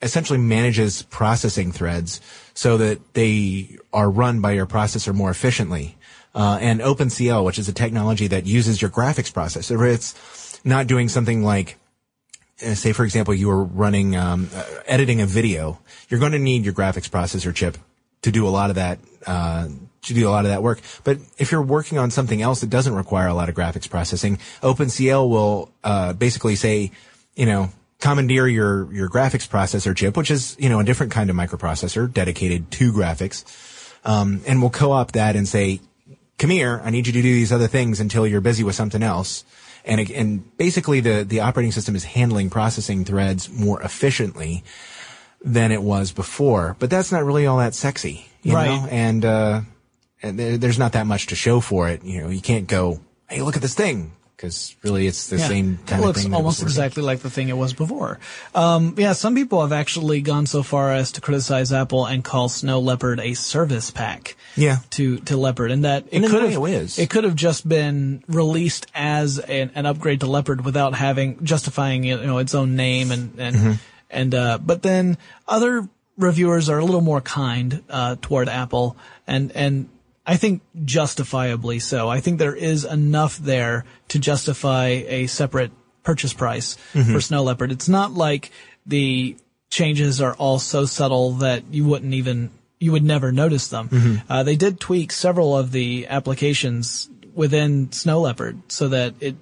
essentially 0.01 0.39
manages 0.39 1.03
processing 1.03 1.71
threads 1.71 2.19
so 2.55 2.77
that 2.77 3.13
they 3.13 3.77
are 3.93 4.09
run 4.09 4.41
by 4.41 4.53
your 4.53 4.65
processor 4.65 5.13
more 5.13 5.29
efficiently. 5.29 5.97
Uh, 6.33 6.57
and 6.59 6.81
OpenCL, 6.81 7.45
which 7.45 7.59
is 7.59 7.69
a 7.69 7.73
technology 7.73 8.25
that 8.25 8.47
uses 8.47 8.81
your 8.81 8.89
graphics 8.89 9.31
processor. 9.31 9.87
It's 9.87 10.59
not 10.63 10.87
doing 10.87 11.09
something 11.09 11.43
like, 11.43 11.77
uh, 12.65 12.73
say, 12.73 12.91
for 12.91 13.05
example, 13.05 13.35
you 13.35 13.49
were 13.49 13.63
running, 13.63 14.15
um, 14.15 14.49
uh, 14.55 14.63
editing 14.87 15.21
a 15.21 15.27
video. 15.27 15.79
You're 16.09 16.19
going 16.19 16.31
to 16.31 16.39
need 16.39 16.65
your 16.65 16.73
graphics 16.73 17.09
processor 17.09 17.53
chip 17.53 17.77
to 18.23 18.31
do 18.31 18.47
a 18.47 18.49
lot 18.49 18.71
of 18.71 18.77
that, 18.77 18.97
uh, 19.27 19.67
to 20.03 20.13
do 20.13 20.27
a 20.27 20.31
lot 20.31 20.45
of 20.45 20.51
that 20.51 20.63
work. 20.63 20.79
But 21.03 21.17
if 21.37 21.51
you're 21.51 21.61
working 21.61 21.97
on 21.97 22.11
something 22.11 22.41
else 22.41 22.61
that 22.61 22.69
doesn't 22.69 22.93
require 22.93 23.27
a 23.27 23.33
lot 23.33 23.49
of 23.49 23.55
graphics 23.55 23.89
processing, 23.89 24.37
OpenCL 24.61 25.29
will, 25.29 25.71
uh, 25.83 26.13
basically 26.13 26.55
say, 26.55 26.91
you 27.35 27.45
know, 27.45 27.69
commandeer 27.99 28.47
your, 28.47 28.91
your 28.93 29.09
graphics 29.09 29.47
processor 29.47 29.95
chip, 29.95 30.15
which 30.15 30.29
is, 30.29 30.55
you 30.59 30.69
know, 30.69 30.79
a 30.79 30.83
different 30.83 31.11
kind 31.11 31.29
of 31.29 31.35
microprocessor 31.35 32.11
dedicated 32.13 32.69
to 32.71 32.93
graphics. 32.93 33.43
Um, 34.05 34.41
and 34.45 34.61
we'll 34.61 34.69
co-opt 34.69 35.15
that 35.15 35.35
and 35.35 35.47
say, 35.47 35.81
come 36.37 36.51
here, 36.51 36.79
I 36.83 36.91
need 36.91 37.07
you 37.07 37.13
to 37.13 37.21
do 37.21 37.33
these 37.33 37.51
other 37.51 37.67
things 37.67 37.99
until 37.99 38.27
you're 38.27 38.41
busy 38.41 38.63
with 38.63 38.75
something 38.75 39.01
else. 39.01 39.43
And, 39.83 40.09
and 40.11 40.57
basically 40.57 40.99
the, 40.99 41.23
the 41.23 41.39
operating 41.39 41.71
system 41.71 41.95
is 41.95 42.03
handling 42.03 42.49
processing 42.49 43.03
threads 43.03 43.49
more 43.49 43.81
efficiently 43.81 44.63
than 45.43 45.71
it 45.71 45.81
was 45.81 46.11
before. 46.11 46.75
But 46.77 46.89
that's 46.89 47.11
not 47.11 47.23
really 47.23 47.47
all 47.47 47.57
that 47.57 47.73
sexy, 47.73 48.27
you 48.43 48.53
Right. 48.53 48.67
know? 48.67 48.87
And, 48.89 49.25
uh, 49.25 49.61
and 50.23 50.37
there, 50.39 50.57
there's 50.57 50.79
not 50.79 50.93
that 50.93 51.05
much 51.07 51.27
to 51.27 51.35
show 51.35 51.59
for 51.59 51.89
it. 51.89 52.03
You 52.03 52.21
know, 52.21 52.29
you 52.29 52.41
can't 52.41 52.67
go, 52.67 52.99
hey, 53.29 53.41
look 53.41 53.55
at 53.55 53.61
this 53.61 53.75
thing. 53.75 54.13
Cause 54.37 54.75
really 54.83 55.07
it's 55.07 55.29
the 55.31 55.37
Yeah. 55.37 55.47
same 55.47 55.77
kind 55.87 55.93
it 55.99 56.03
of 56.03 56.05
looks 56.05 56.21
thing. 56.21 56.33
almost 56.35 56.61
exactly 56.61 57.01
like 57.01 57.21
the 57.21 57.29
thing 57.31 57.49
it 57.49 57.57
was 57.57 57.73
before. 57.73 58.19
Um, 58.53 58.93
yeah, 58.95 59.13
some 59.13 59.33
people 59.33 59.61
have 59.61 59.71
actually 59.71 60.21
gone 60.21 60.45
so 60.45 60.61
far 60.61 60.93
as 60.93 61.11
to 61.13 61.21
criticize 61.21 61.73
Apple 61.73 62.05
and 62.05 62.23
call 62.23 62.47
Snow 62.47 62.79
Leopard 62.79 63.19
a 63.19 63.33
service 63.33 63.89
pack. 63.89 64.35
Yeah. 64.55 64.77
To 64.91 65.17
to 65.21 65.37
Leopard, 65.37 65.71
and 65.71 65.85
that 65.85 66.05
it 66.11 66.19
could 66.29 66.43
have 66.43 66.63
it 66.63 66.99
it 66.99 67.09
could 67.09 67.23
have 67.23 67.33
just 67.35 67.67
been 67.67 68.23
released 68.27 68.85
as 68.93 69.39
an, 69.39 69.71
an 69.73 69.87
upgrade 69.87 70.19
to 70.19 70.27
Leopard 70.27 70.63
without 70.63 70.93
having 70.93 71.43
justifying 71.43 72.03
you 72.03 72.17
know 72.23 72.37
its 72.37 72.53
own 72.53 72.75
name 72.75 73.09
and 73.11 73.33
and 73.39 73.55
Mm-hmm. 73.55 73.71
and 74.11 74.35
uh, 74.35 74.57
but 74.63 74.83
then 74.83 75.17
other 75.47 75.89
reviewers 76.15 76.69
are 76.69 76.77
a 76.77 76.85
little 76.85 77.01
more 77.01 77.21
kind 77.21 77.81
uh, 77.89 78.17
toward 78.21 78.49
Apple 78.49 78.97
and 79.25 79.51
and 79.53 79.89
I 80.27 80.35
think 80.35 80.61
justifiably 80.83 81.79
so. 81.79 82.09
I 82.09 82.19
think 82.19 82.37
there 82.37 82.53
is 82.55 82.83
enough 82.83 83.37
there 83.37 83.85
to 84.09 84.19
justify 84.19 84.87
a 85.07 85.27
separate 85.27 85.71
purchase 86.03 86.33
price 86.33 86.75
for 87.13 87.21
Snow 87.21 87.43
Leopard. 87.43 87.71
It's 87.71 87.87
not 87.89 88.13
like 88.13 88.51
the 88.85 89.37
changes 89.69 90.21
are 90.21 90.33
all 90.35 90.59
so 90.59 90.85
subtle 90.85 91.31
that 91.33 91.63
you 91.71 91.85
wouldn't 91.85 92.13
even 92.13 92.51
you 92.79 92.91
would 92.91 93.03
never 93.03 93.31
notice 93.31 93.69
them. 93.69 93.89
Uh, 94.29 94.43
they 94.43 94.55
did 94.55 94.79
tweak 94.79 95.11
several 95.11 95.57
of 95.57 95.71
the 95.71 96.07
applications 96.07 97.09
within 97.33 97.91
Snow 97.91 98.21
Leopard 98.21 98.59
so 98.71 98.89
that 98.89 99.15
it 99.19 99.35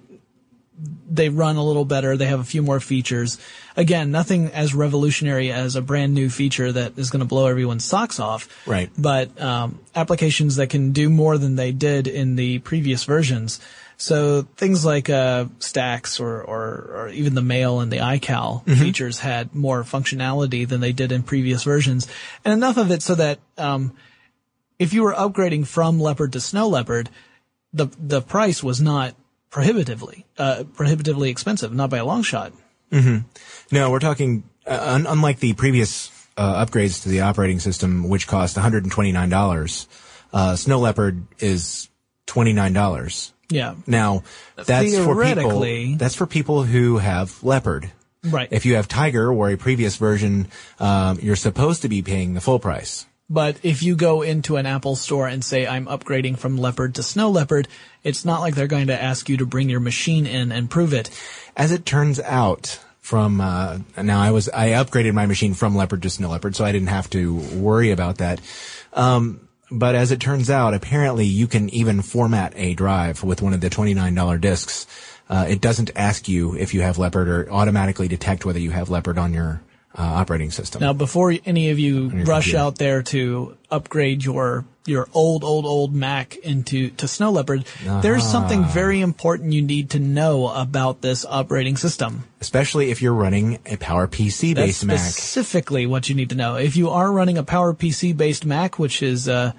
they 1.09 1.29
run 1.29 1.55
a 1.55 1.63
little 1.63 1.85
better. 1.85 2.17
They 2.17 2.25
have 2.25 2.39
a 2.39 2.45
few 2.45 2.61
more 2.61 2.79
features. 2.79 3.37
Again, 3.77 4.11
nothing 4.11 4.47
as 4.47 4.75
revolutionary 4.75 5.51
as 5.51 5.75
a 5.75 5.81
brand 5.81 6.13
new 6.13 6.29
feature 6.29 6.71
that 6.71 6.97
is 6.97 7.09
going 7.09 7.21
to 7.21 7.25
blow 7.25 7.47
everyone's 7.47 7.85
socks 7.85 8.19
off. 8.19 8.49
Right. 8.67 8.89
But 8.97 9.39
um, 9.41 9.79
applications 9.95 10.57
that 10.57 10.69
can 10.69 10.91
do 10.91 11.09
more 11.09 11.37
than 11.37 11.55
they 11.55 11.71
did 11.71 12.07
in 12.07 12.35
the 12.35 12.59
previous 12.59 13.05
versions. 13.05 13.59
So 13.97 14.41
things 14.57 14.83
like 14.83 15.09
uh, 15.09 15.45
stacks 15.59 16.19
or, 16.19 16.41
or, 16.41 16.89
or 16.93 17.09
even 17.09 17.33
the 17.33 17.41
mail 17.41 17.79
and 17.79 17.89
the 17.91 17.99
iCal 17.99 18.65
features 18.77 19.19
had 19.19 19.55
more 19.55 19.83
functionality 19.83 20.67
than 20.67 20.81
they 20.81 20.91
did 20.91 21.13
in 21.13 21.23
previous 21.23 21.63
versions, 21.63 22.05
and 22.43 22.53
enough 22.53 22.75
of 22.75 22.91
it 22.91 23.01
so 23.01 23.15
that 23.15 23.39
um, 23.57 23.93
if 24.79 24.93
you 24.93 25.03
were 25.03 25.13
upgrading 25.13 25.65
from 25.65 25.97
Leopard 25.97 26.33
to 26.33 26.41
Snow 26.41 26.67
Leopard, 26.67 27.09
the 27.71 27.87
the 27.97 28.21
price 28.21 28.61
was 28.61 28.81
not 28.81 29.15
prohibitively 29.55 30.25
uh, 30.37 30.65
prohibitively 30.73 31.29
expensive, 31.29 31.73
not 31.73 31.89
by 31.89 31.95
a 31.95 32.03
long 32.03 32.23
shot. 32.23 32.51
No, 33.71 33.89
we're 33.89 33.99
talking, 33.99 34.43
uh, 34.67 34.77
un- 34.95 35.05
unlike 35.07 35.39
the 35.39 35.53
previous 35.53 36.11
uh, 36.35 36.65
upgrades 36.65 37.03
to 37.03 37.09
the 37.09 37.21
operating 37.21 37.61
system, 37.61 38.09
which 38.09 38.27
cost 38.27 38.57
$129, 38.57 39.87
uh, 40.33 40.55
Snow 40.57 40.79
Leopard 40.79 41.25
is 41.39 41.87
$29. 42.27 43.31
Yeah, 43.49 43.75
Now, 43.87 44.23
that's 44.57 44.93
for 44.97 45.23
people, 45.23 45.95
that's 45.97 46.15
for 46.15 46.27
people 46.27 46.63
who 46.63 46.97
have 46.97 47.41
Leopard. 47.41 47.89
right. 48.25 48.49
If 48.51 48.65
you 48.65 48.75
have 48.75 48.89
Tiger 48.89 49.31
or 49.31 49.51
a 49.51 49.55
previous 49.55 49.95
version, 49.95 50.49
um, 50.81 51.17
you're 51.21 51.37
supposed 51.37 51.83
to 51.83 51.87
be 51.89 52.01
paying 52.01 52.33
the 52.33 52.41
full 52.41 52.59
price. 52.59 53.05
But 53.29 53.57
if 53.63 53.81
you 53.81 53.95
go 53.95 54.21
into 54.21 54.57
an 54.57 54.65
Apple 54.67 54.95
store 54.95 55.27
and 55.27 55.43
say, 55.43 55.65
I'm 55.65 55.87
upgrading 55.87 56.37
from 56.37 56.57
Leopard 56.57 56.95
to 56.95 57.03
Snow 57.03 57.31
Leopard, 57.31 57.67
it's 58.03 58.23
not 58.23 58.41
like 58.41 58.53
they're 58.53 58.67
going 58.67 58.87
to 58.87 59.01
ask 59.01 59.29
you 59.29 59.37
to 59.37 59.47
bring 59.47 59.69
your 59.69 59.79
machine 59.79 60.27
in 60.27 60.51
and 60.51 60.69
prove 60.69 60.93
it. 60.93 61.09
As 61.57 61.71
it 61.71 61.85
turns 61.85 62.19
out, 62.19 62.79
from 63.05 63.39
uh, 63.39 63.77
now 64.01 64.19
I 64.19 64.31
was 64.31 64.49
I 64.49 64.69
upgraded 64.69 65.13
my 65.13 65.27
machine 65.27 65.53
from 65.53 65.75
Leopard 65.75 66.01
to 66.03 66.09
Snow 66.09 66.29
Leopard, 66.29 66.55
so 66.55 66.65
I 66.65 66.71
didn't 66.71 66.87
have 66.87 67.07
to 67.11 67.35
worry 67.35 67.91
about 67.91 68.17
that. 68.17 68.41
Um, 68.93 69.47
but 69.69 69.93
as 69.93 70.11
it 70.11 70.19
turns 70.19 70.49
out, 70.49 70.73
apparently 70.73 71.25
you 71.25 71.45
can 71.45 71.69
even 71.69 72.01
format 72.01 72.53
a 72.55 72.73
drive 72.73 73.23
with 73.23 73.43
one 73.43 73.53
of 73.53 73.61
the 73.61 73.69
twenty 73.69 73.93
nine 73.93 74.15
dollar 74.15 74.39
discs. 74.39 74.87
Uh, 75.29 75.45
it 75.47 75.61
doesn't 75.61 75.91
ask 75.95 76.27
you 76.27 76.55
if 76.55 76.73
you 76.73 76.81
have 76.81 76.97
Leopard 76.97 77.27
or 77.27 77.51
automatically 77.51 78.07
detect 78.07 78.43
whether 78.43 78.59
you 78.59 78.71
have 78.71 78.89
Leopard 78.89 79.19
on 79.19 79.33
your 79.33 79.61
uh, 79.97 80.01
operating 80.01 80.51
system. 80.51 80.81
Now, 80.81 80.93
before 80.93 81.33
any 81.45 81.69
of 81.69 81.79
you 81.79 82.09
rush 82.09 82.45
computer. 82.51 82.57
out 82.57 82.77
there 82.77 83.01
to 83.03 83.57
upgrade 83.71 84.23
your 84.23 84.65
your 84.87 85.07
old, 85.15 85.43
old, 85.43 85.65
old 85.65 85.95
Mac 85.95 86.35
into 86.35 86.91
to 86.91 87.07
Snow 87.07 87.31
Leopard, 87.31 87.65
there's 88.03 88.23
something 88.23 88.63
very 88.65 89.01
important 89.01 89.51
you 89.51 89.63
need 89.63 89.89
to 89.91 89.99
know 89.99 90.47
about 90.47 91.01
this 91.01 91.25
operating 91.25 91.75
system. 91.75 92.23
Especially 92.39 92.91
if 92.91 93.01
you're 93.01 93.13
running 93.15 93.57
a 93.65 93.77
Power 93.77 94.07
PC 94.07 94.53
based 94.53 94.85
Mac. 94.85 94.99
specifically 94.99 95.87
what 95.87 96.07
you 96.07 96.13
need 96.13 96.29
to 96.29 96.35
know. 96.35 96.55
If 96.57 96.77
you 96.77 96.91
are 96.91 97.11
running 97.11 97.39
a 97.39 97.43
PowerPC 97.43 98.15
based 98.15 98.45
Mac, 98.45 98.77
which 98.77 99.01
is 99.01 99.27
uh, 99.27 99.53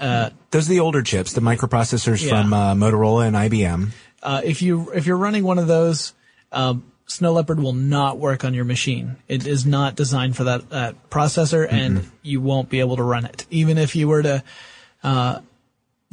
uh, 0.00 0.30
Those 0.52 0.66
are 0.68 0.72
the 0.72 0.80
older 0.80 1.02
chips, 1.02 1.34
the 1.34 1.42
microprocessors 1.42 2.24
Yeah. 2.24 2.30
from 2.42 2.52
uh, 2.54 2.74
Motorola 2.74 3.26
and 3.26 3.36
IBM. 3.36 3.90
uh, 4.22 4.40
if 4.42 4.62
you 4.62 4.90
if 4.94 5.06
you're 5.06 5.18
running 5.18 5.44
one 5.44 5.58
of 5.58 5.66
those, 5.66 6.14
um, 6.50 6.82
Snow 7.06 7.32
Leopard 7.32 7.60
will 7.60 7.72
not 7.72 8.18
work 8.18 8.44
on 8.44 8.52
your 8.52 8.64
machine. 8.64 9.16
It 9.28 9.46
is 9.46 9.64
not 9.64 9.94
designed 9.94 10.36
for 10.36 10.44
that, 10.44 10.70
that 10.70 11.08
processor, 11.08 11.66
and 11.70 12.10
you 12.22 12.40
won't 12.40 12.68
be 12.68 12.80
able 12.80 12.96
to 12.96 13.02
run 13.04 13.24
it. 13.24 13.46
Even 13.50 13.78
if 13.78 13.94
you 13.94 14.08
were 14.08 14.22
to 14.22 14.42
uh, 15.04 15.40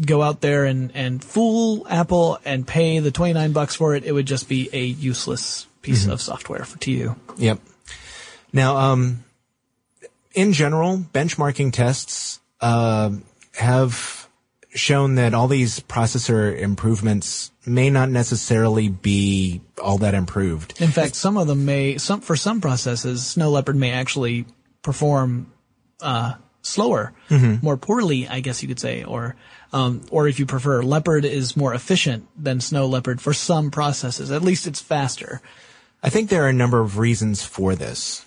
go 0.05 0.21
out 0.21 0.41
there 0.41 0.65
and 0.65 0.91
and 0.95 1.23
fool 1.23 1.87
Apple 1.89 2.39
and 2.45 2.67
pay 2.67 2.99
the 2.99 3.11
twenty 3.11 3.33
nine 3.33 3.53
bucks 3.53 3.75
for 3.75 3.95
it, 3.95 4.03
it 4.03 4.11
would 4.11 4.27
just 4.27 4.47
be 4.47 4.69
a 4.71 4.83
useless 4.83 5.67
piece 5.81 6.07
of 6.07 6.21
software 6.21 6.63
for 6.63 6.77
to 6.79 6.91
you. 6.91 7.15
Yep. 7.37 7.59
Now, 8.53 8.77
um, 8.77 9.23
in 10.33 10.53
general, 10.53 10.97
benchmarking 10.97 11.73
tests 11.73 12.39
uh, 12.61 13.11
have 13.55 14.22
shown 14.75 15.15
that 15.15 15.33
all 15.33 15.47
these 15.47 15.79
processor 15.81 16.57
improvements 16.57 17.51
may 17.65 17.89
not 17.89 18.09
necessarily 18.09 18.89
be 18.89 19.61
all 19.81 19.99
that 19.99 20.13
improved. 20.13 20.81
In 20.81 20.89
fact, 20.89 21.15
some 21.15 21.37
of 21.37 21.47
them 21.47 21.65
may 21.65 21.97
some 21.97 22.21
for 22.21 22.35
some 22.35 22.61
processes, 22.61 23.25
Snow 23.25 23.51
Leopard 23.51 23.75
may 23.75 23.91
actually 23.91 24.45
perform 24.81 25.51
uh, 26.01 26.33
slower, 26.61 27.13
more 27.61 27.77
poorly, 27.77 28.27
I 28.27 28.39
guess 28.39 28.61
you 28.61 28.67
could 28.67 28.79
say, 28.79 29.03
or 29.03 29.35
um, 29.71 30.01
or 30.11 30.27
if 30.27 30.39
you 30.39 30.45
prefer, 30.45 30.83
Leopard 30.83 31.25
is 31.25 31.57
more 31.57 31.73
efficient 31.73 32.27
than 32.41 32.59
Snow 32.59 32.85
Leopard 32.85 33.21
for 33.21 33.33
some 33.33 33.71
processes. 33.71 34.31
At 34.31 34.41
least 34.41 34.67
it's 34.67 34.81
faster. 34.81 35.41
I 36.01 36.09
think 36.09 36.29
there 36.29 36.43
are 36.43 36.49
a 36.49 36.53
number 36.53 36.81
of 36.81 36.97
reasons 36.97 37.43
for 37.43 37.75
this. 37.75 38.25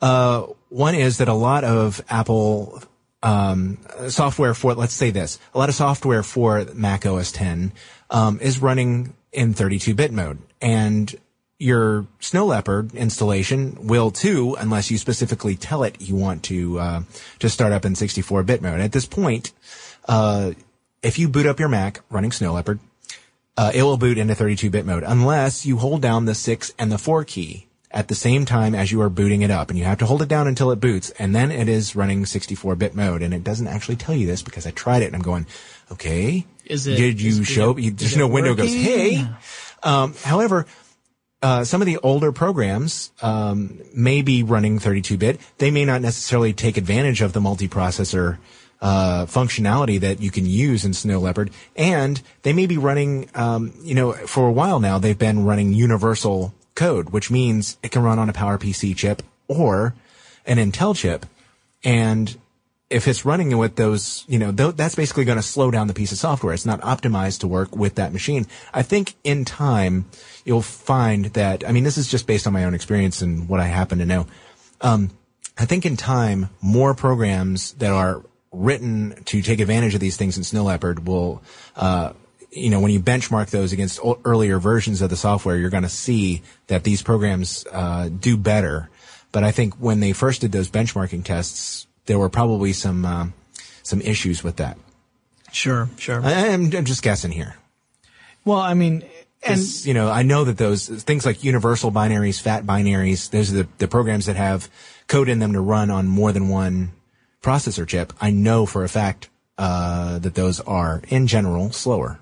Uh, 0.00 0.46
one 0.70 0.94
is 0.94 1.18
that 1.18 1.28
a 1.28 1.34
lot 1.34 1.62
of 1.62 2.02
Apple 2.08 2.82
um, 3.22 3.78
software 4.08 4.54
for, 4.54 4.74
let's 4.74 4.94
say 4.94 5.10
this, 5.10 5.38
a 5.54 5.58
lot 5.58 5.68
of 5.68 5.74
software 5.74 6.22
for 6.22 6.64
Mac 6.74 7.06
OS 7.06 7.32
10 7.32 7.72
um, 8.10 8.40
is 8.40 8.60
running 8.60 9.14
in 9.32 9.54
32-bit 9.54 10.12
mode, 10.12 10.38
and 10.60 11.14
your 11.58 12.06
Snow 12.18 12.46
Leopard 12.46 12.94
installation 12.94 13.86
will 13.86 14.10
too, 14.10 14.56
unless 14.58 14.90
you 14.90 14.98
specifically 14.98 15.54
tell 15.54 15.84
it 15.84 16.00
you 16.00 16.16
want 16.16 16.42
to 16.44 16.78
uh, 16.78 17.02
to 17.38 17.48
start 17.48 17.72
up 17.72 17.84
in 17.84 17.94
64-bit 17.94 18.60
mode. 18.60 18.80
At 18.80 18.92
this 18.92 19.06
point, 19.06 19.52
uh, 20.08 20.52
if 21.02 21.18
you 21.18 21.28
boot 21.28 21.46
up 21.46 21.60
your 21.60 21.68
Mac 21.68 22.00
running 22.10 22.32
Snow 22.32 22.54
Leopard, 22.54 22.80
uh, 23.56 23.70
it 23.72 23.82
will 23.84 23.96
boot 23.96 24.18
into 24.18 24.34
32-bit 24.34 24.84
mode 24.84 25.04
unless 25.06 25.64
you 25.64 25.76
hold 25.76 26.02
down 26.02 26.24
the 26.24 26.34
6 26.34 26.74
and 26.78 26.90
the 26.90 26.98
4 26.98 27.24
key 27.24 27.68
at 27.92 28.08
the 28.08 28.14
same 28.14 28.44
time 28.44 28.74
as 28.74 28.90
you 28.90 29.00
are 29.02 29.10
booting 29.10 29.42
it 29.42 29.50
up. 29.50 29.68
And 29.70 29.78
you 29.78 29.84
have 29.84 29.98
to 29.98 30.06
hold 30.06 30.22
it 30.22 30.28
down 30.28 30.46
until 30.48 30.70
it 30.70 30.80
boots, 30.80 31.10
and 31.18 31.34
then 31.34 31.50
it 31.50 31.68
is 31.68 31.94
running 31.94 32.24
64-bit 32.24 32.94
mode. 32.94 33.22
And 33.22 33.32
it 33.34 33.44
doesn't 33.44 33.66
actually 33.68 33.96
tell 33.96 34.14
you 34.14 34.26
this 34.26 34.42
because 34.42 34.66
I 34.66 34.70
tried 34.70 35.02
it 35.02 35.06
and 35.06 35.16
I'm 35.16 35.22
going, 35.22 35.46
okay. 35.92 36.46
Is 36.64 36.86
it- 36.86 36.96
Did 36.96 37.20
you 37.20 37.44
show, 37.44 37.72
it- 37.72 37.82
you, 37.82 37.90
there's 37.90 38.16
no 38.16 38.26
window 38.28 38.54
goes, 38.54 38.68
working? 38.70 38.82
hey. 38.82 39.26
Um, 39.82 40.14
however, 40.22 40.66
uh, 41.42 41.64
some 41.64 41.82
of 41.82 41.86
the 41.86 41.98
older 41.98 42.30
programs 42.32 43.10
um, 43.20 43.80
may 43.94 44.22
be 44.22 44.42
running 44.42 44.78
32-bit. 44.78 45.40
They 45.58 45.70
may 45.70 45.84
not 45.84 46.00
necessarily 46.00 46.52
take 46.52 46.76
advantage 46.76 47.20
of 47.20 47.32
the 47.32 47.40
multiprocessor 47.40 48.38
uh, 48.80 49.26
functionality 49.26 50.00
that 50.00 50.20
you 50.20 50.30
can 50.30 50.46
use 50.46 50.84
in 50.84 50.92
Snow 50.94 51.18
Leopard, 51.20 51.50
and 51.76 52.20
they 52.42 52.52
may 52.52 52.66
be 52.66 52.78
running. 52.78 53.28
Um, 53.34 53.72
you 53.82 53.94
know, 53.94 54.12
for 54.12 54.48
a 54.48 54.52
while 54.52 54.80
now, 54.80 54.98
they've 54.98 55.18
been 55.18 55.44
running 55.44 55.72
universal 55.72 56.52
code, 56.74 57.10
which 57.10 57.30
means 57.30 57.76
it 57.82 57.90
can 57.90 58.02
run 58.02 58.18
on 58.18 58.28
a 58.28 58.32
PowerPC 58.32 58.96
chip 58.96 59.22
or 59.48 59.94
an 60.46 60.58
Intel 60.58 60.96
chip, 60.96 61.26
and 61.84 62.36
if 62.92 63.08
it's 63.08 63.24
running 63.24 63.56
with 63.56 63.76
those, 63.76 64.24
you 64.28 64.38
know, 64.38 64.52
th- 64.52 64.76
that's 64.76 64.94
basically 64.94 65.24
going 65.24 65.38
to 65.38 65.42
slow 65.42 65.70
down 65.70 65.86
the 65.86 65.94
piece 65.94 66.12
of 66.12 66.18
software. 66.18 66.52
It's 66.52 66.66
not 66.66 66.82
optimized 66.82 67.40
to 67.40 67.48
work 67.48 67.74
with 67.74 67.94
that 67.94 68.12
machine. 68.12 68.46
I 68.74 68.82
think 68.82 69.14
in 69.24 69.46
time 69.46 70.04
you'll 70.44 70.62
find 70.62 71.26
that. 71.26 71.66
I 71.66 71.72
mean, 71.72 71.84
this 71.84 71.96
is 71.96 72.08
just 72.08 72.26
based 72.26 72.46
on 72.46 72.52
my 72.52 72.64
own 72.64 72.74
experience 72.74 73.22
and 73.22 73.48
what 73.48 73.60
I 73.60 73.66
happen 73.66 73.98
to 73.98 74.06
know. 74.06 74.26
Um, 74.82 75.10
I 75.58 75.64
think 75.64 75.86
in 75.86 75.96
time 75.96 76.50
more 76.60 76.94
programs 76.94 77.72
that 77.74 77.92
are 77.92 78.22
written 78.52 79.14
to 79.24 79.40
take 79.40 79.60
advantage 79.60 79.94
of 79.94 80.00
these 80.00 80.18
things 80.18 80.36
in 80.36 80.44
Snow 80.44 80.64
Leopard 80.64 81.06
will, 81.06 81.42
uh, 81.76 82.12
you 82.52 82.68
know, 82.70 82.80
when 82.80 82.92
you 82.92 83.00
benchmark 83.00 83.50
those 83.50 83.72
against 83.72 83.98
earlier 84.24 84.58
versions 84.58 85.00
of 85.00 85.10
the 85.10 85.16
software, 85.16 85.56
you're 85.56 85.70
going 85.70 85.84
to 85.84 85.88
see 85.88 86.42
that 86.66 86.84
these 86.84 87.02
programs 87.02 87.66
uh, 87.72 88.08
do 88.08 88.36
better. 88.36 88.90
But 89.32 89.42
I 89.42 89.50
think 89.50 89.74
when 89.76 90.00
they 90.00 90.12
first 90.12 90.42
did 90.42 90.52
those 90.52 90.68
benchmarking 90.68 91.24
tests, 91.24 91.86
there 92.06 92.18
were 92.18 92.28
probably 92.28 92.74
some 92.74 93.06
um, 93.06 93.34
some 93.82 94.00
issues 94.02 94.44
with 94.44 94.56
that. 94.56 94.76
Sure, 95.50 95.88
sure. 95.98 96.22
I, 96.22 96.48
I'm, 96.48 96.74
I'm 96.74 96.84
just 96.84 97.02
guessing 97.02 97.32
here. 97.32 97.56
well, 98.44 98.58
I 98.58 98.74
mean, 98.74 99.04
and 99.42 99.60
you 99.84 99.94
know, 99.94 100.10
I 100.10 100.22
know 100.22 100.44
that 100.44 100.58
those 100.58 100.88
things 100.88 101.24
like 101.24 101.42
universal 101.44 101.90
binaries, 101.90 102.40
fat 102.40 102.64
binaries, 102.64 103.30
those 103.30 103.52
are 103.52 103.62
the, 103.62 103.68
the 103.78 103.88
programs 103.88 104.26
that 104.26 104.36
have 104.36 104.68
code 105.08 105.28
in 105.28 105.38
them 105.38 105.54
to 105.54 105.60
run 105.60 105.90
on 105.90 106.06
more 106.06 106.32
than 106.32 106.48
one 106.48 106.92
processor 107.42 107.86
chip. 107.86 108.12
I 108.20 108.30
know 108.30 108.66
for 108.66 108.84
a 108.84 108.88
fact 108.88 109.30
uh, 109.58 110.18
that 110.20 110.34
those 110.34 110.60
are, 110.60 111.02
in 111.08 111.26
general, 111.26 111.72
slower. 111.72 112.18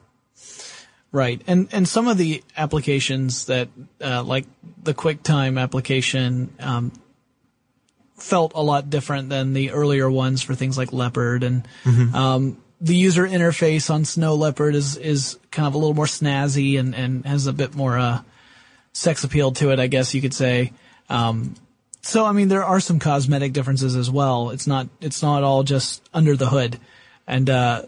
Right, 1.13 1.43
and 1.47 1.69
and 1.73 1.89
some 1.89 2.07
of 2.07 2.19
the 2.19 2.45
applications 2.57 3.47
that, 3.47 3.69
uh, 4.01 4.23
like 4.23 4.47
the 4.83 4.95
QuickTime 4.95 5.61
application, 5.61 6.55
um, 6.61 6.93
felt 8.15 8.53
a 8.55 8.63
lot 8.63 8.91
different 8.91 9.29
than 9.29 9.53
the 9.53 9.73
earlier 9.73 10.09
ones 10.09 10.41
for 10.43 10.55
things 10.55 10.79
like 10.79 10.93
Leopard, 10.93 11.43
and 11.43 11.67
um, 12.15 12.59
the 12.81 12.95
user 12.95 13.27
interface 13.27 13.91
on 13.91 14.05
Snow 14.05 14.35
Leopard 14.37 14.75
is 14.75 14.97
is 14.97 15.39
kind 15.51 15.67
of 15.67 15.75
a 15.75 15.79
little 15.79 15.95
more 15.95 16.07
snazzy 16.07 16.79
and 16.79 16.95
and 16.95 17.27
has 17.27 17.47
a 17.47 17.53
bit 17.53 17.75
more 17.75 17.99
uh, 17.99 18.23
sex 18.93 19.25
appeal 19.25 19.53
to 19.53 19.71
it, 19.71 19.81
I 19.81 19.87
guess 19.87 20.15
you 20.15 20.21
could 20.21 20.35
say. 20.35 20.73
Um, 21.09 21.55
so 22.03 22.25
I 22.25 22.33
mean, 22.33 22.49
there 22.49 22.65
are 22.65 22.81
some 22.81 22.99
cosmetic 22.99 23.53
differences 23.53 23.97
as 23.97 24.11
well. 24.11 24.51
It's 24.51 24.67
not 24.67 24.89
it's 25.01 25.23
not 25.23 25.43
all 25.43 25.63
just 25.63 26.09
under 26.15 26.37
the 26.37 26.49
hood, 26.49 26.79
and 27.27 27.51
uh, 27.51 27.83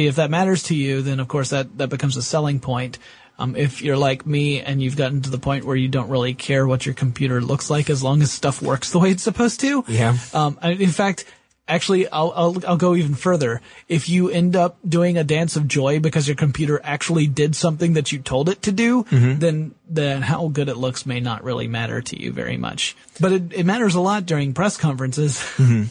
if 0.00 0.16
that 0.16 0.30
matters 0.30 0.64
to 0.64 0.74
you, 0.74 1.02
then 1.02 1.20
of 1.20 1.28
course 1.28 1.50
that, 1.50 1.78
that 1.78 1.88
becomes 1.90 2.16
a 2.16 2.22
selling 2.22 2.60
point. 2.60 2.98
Um, 3.38 3.56
if 3.56 3.82
you're 3.82 3.96
like 3.96 4.24
me 4.26 4.60
and 4.60 4.80
you've 4.80 4.96
gotten 4.96 5.20
to 5.22 5.30
the 5.30 5.38
point 5.38 5.64
where 5.64 5.74
you 5.76 5.88
don't 5.88 6.08
really 6.08 6.34
care 6.34 6.66
what 6.66 6.86
your 6.86 6.94
computer 6.94 7.40
looks 7.40 7.68
like 7.68 7.90
as 7.90 8.00
long 8.02 8.22
as 8.22 8.30
stuff 8.30 8.62
works 8.62 8.90
the 8.90 9.00
way 9.00 9.10
it's 9.10 9.24
supposed 9.24 9.58
to. 9.60 9.84
Yeah. 9.88 10.16
Um, 10.32 10.56
I- 10.62 10.70
in 10.70 10.90
fact, 10.90 11.24
actually, 11.66 12.06
I'll, 12.08 12.32
I'll, 12.36 12.56
I'll 12.68 12.76
go 12.76 12.94
even 12.94 13.16
further. 13.16 13.60
If 13.88 14.08
you 14.08 14.28
end 14.30 14.54
up 14.54 14.76
doing 14.88 15.16
a 15.18 15.24
dance 15.24 15.56
of 15.56 15.66
joy 15.66 15.98
because 15.98 16.28
your 16.28 16.36
computer 16.36 16.80
actually 16.84 17.26
did 17.26 17.56
something 17.56 17.94
that 17.94 18.12
you 18.12 18.20
told 18.20 18.48
it 18.50 18.62
to 18.62 18.70
do, 18.72 19.04
then, 19.10 19.74
then 19.88 20.22
how 20.22 20.46
good 20.46 20.68
it 20.68 20.76
looks 20.76 21.04
may 21.04 21.18
not 21.18 21.42
really 21.42 21.66
matter 21.66 22.00
to 22.02 22.20
you 22.22 22.30
very 22.30 22.56
much. 22.56 22.94
But 23.18 23.32
it, 23.32 23.52
it 23.52 23.66
matters 23.66 23.96
a 23.96 24.00
lot 24.00 24.26
during 24.26 24.52
press 24.54 24.76
conferences. 24.76 25.42
Hmm. 25.56 25.84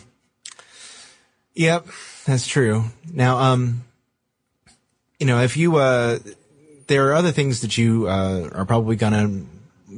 Yep, 1.55 1.87
that's 2.25 2.47
true. 2.47 2.85
Now, 3.11 3.37
um, 3.37 3.83
you 5.23 5.27
know, 5.27 5.39
if 5.39 5.55
you, 5.55 5.77
uh, 5.77 6.19
there 6.87 7.07
are 7.07 7.13
other 7.13 7.31
things 7.31 7.61
that 7.61 7.77
you, 7.77 8.09
uh, 8.09 8.49
are 8.51 8.65
probably 8.65 8.97
gonna 8.97 9.45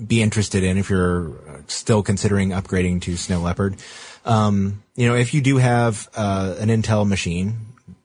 be 0.06 0.22
interested 0.22 0.64
in 0.64 0.78
if 0.78 0.88
you're 0.88 1.32
uh, 1.50 1.62
still 1.66 2.04
considering 2.04 2.50
upgrading 2.50 3.02
to 3.02 3.18
Snow 3.18 3.40
Leopard. 3.40 3.76
Um, 4.24 4.84
you 4.96 5.08
know, 5.08 5.16
if 5.16 5.34
you 5.34 5.42
do 5.42 5.58
have, 5.58 6.08
uh, 6.16 6.54
an 6.60 6.70
Intel 6.70 7.08
machine, 7.08 7.58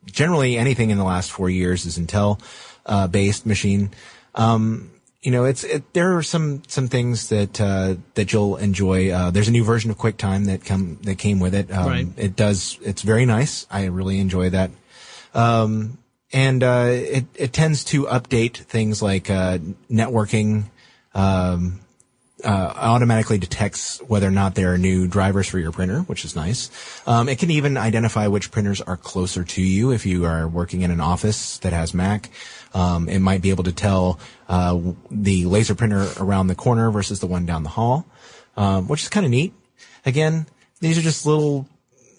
generally 0.07 0.57
anything 0.57 0.89
in 0.89 0.97
the 0.97 1.05
last 1.05 1.31
four 1.31 1.51
years 1.51 1.85
is 1.85 1.99
Intel, 1.99 2.41
uh, 2.87 3.07
based 3.07 3.45
machine. 3.45 3.91
Um, 4.35 4.91
you 5.21 5.31
know, 5.31 5.45
it's 5.45 5.63
it, 5.63 5.93
there 5.93 6.17
are 6.17 6.23
some 6.23 6.63
some 6.69 6.89
things 6.89 7.29
that 7.29 7.61
uh, 7.61 7.97
that 8.15 8.33
you'll 8.33 8.57
enjoy. 8.57 9.11
Uh, 9.11 9.31
there's 9.31 9.49
a 9.49 9.53
new 9.53 9.65
version 9.65 9.91
of 9.91 9.99
QuickTime 9.99 10.47
that 10.47 10.65
come 10.65 10.99
that 11.03 11.19
came 11.19 11.39
with 11.39 11.55
it. 11.55 11.71
Um, 11.71 11.87
Right. 11.87 12.09
It 12.17 12.35
does. 12.35 12.79
It's 12.81 13.03
very 13.03 13.27
nice. 13.27 13.67
I 13.71 13.85
really 13.85 14.19
enjoy 14.19 14.49
that. 14.49 14.71
Um, 15.35 15.99
and 16.33 16.63
uh, 16.63 16.87
it 16.89 17.27
it 17.35 17.53
tends 17.53 17.85
to 17.85 18.05
update 18.05 18.57
things 18.57 19.03
like 19.03 19.31
uh, 19.31 19.59
networking. 19.91 20.65
Um, 21.15 21.81
uh, 22.45 22.73
automatically 22.77 23.39
detects 23.39 23.99
whether 24.07 24.27
or 24.27 24.31
not 24.31 24.55
there 24.55 24.73
are 24.73 24.79
new 24.79 25.07
drivers 25.07 25.47
for 25.47 25.59
your 25.59 25.73
printer, 25.73 26.01
which 26.01 26.25
is 26.25 26.35
nice. 26.35 26.71
Um, 27.07 27.29
it 27.29 27.39
can 27.39 27.51
even 27.51 27.77
identify 27.77 28.27
which 28.29 28.51
printers 28.51 28.81
are 28.81 28.97
closer 28.97 29.45
to 29.45 29.63
you 29.63 29.91
if 29.91 30.07
you 30.07 30.25
are 30.25 30.49
working 30.49 30.83
in 30.83 30.91
an 30.91 31.01
office 31.01 31.59
that 31.59 31.73
has 31.73 31.93
Mac. 31.93 32.31
Um, 32.73 33.09
it 33.09 33.19
might 33.19 33.43
be 33.43 33.51
able 33.51 33.65
to 33.65 33.73
tell 33.73 34.19
uh, 34.49 34.81
the 35.11 35.45
laser 35.47 35.75
printer 35.75 36.09
around 36.19 36.47
the 36.47 36.55
corner 36.55 36.91
versus 36.91 37.21
the 37.21 37.27
one 37.27 37.47
down 37.47 37.63
the 37.63 37.69
hall, 37.69 38.07
um, 38.57 38.89
which 38.89 39.03
is 39.03 39.09
kind 39.09 39.27
of 39.27 39.31
neat. 39.31 39.53
Again, 40.07 40.47
these 40.81 40.97
are 40.97 41.03
just 41.03 41.27
little 41.27 41.69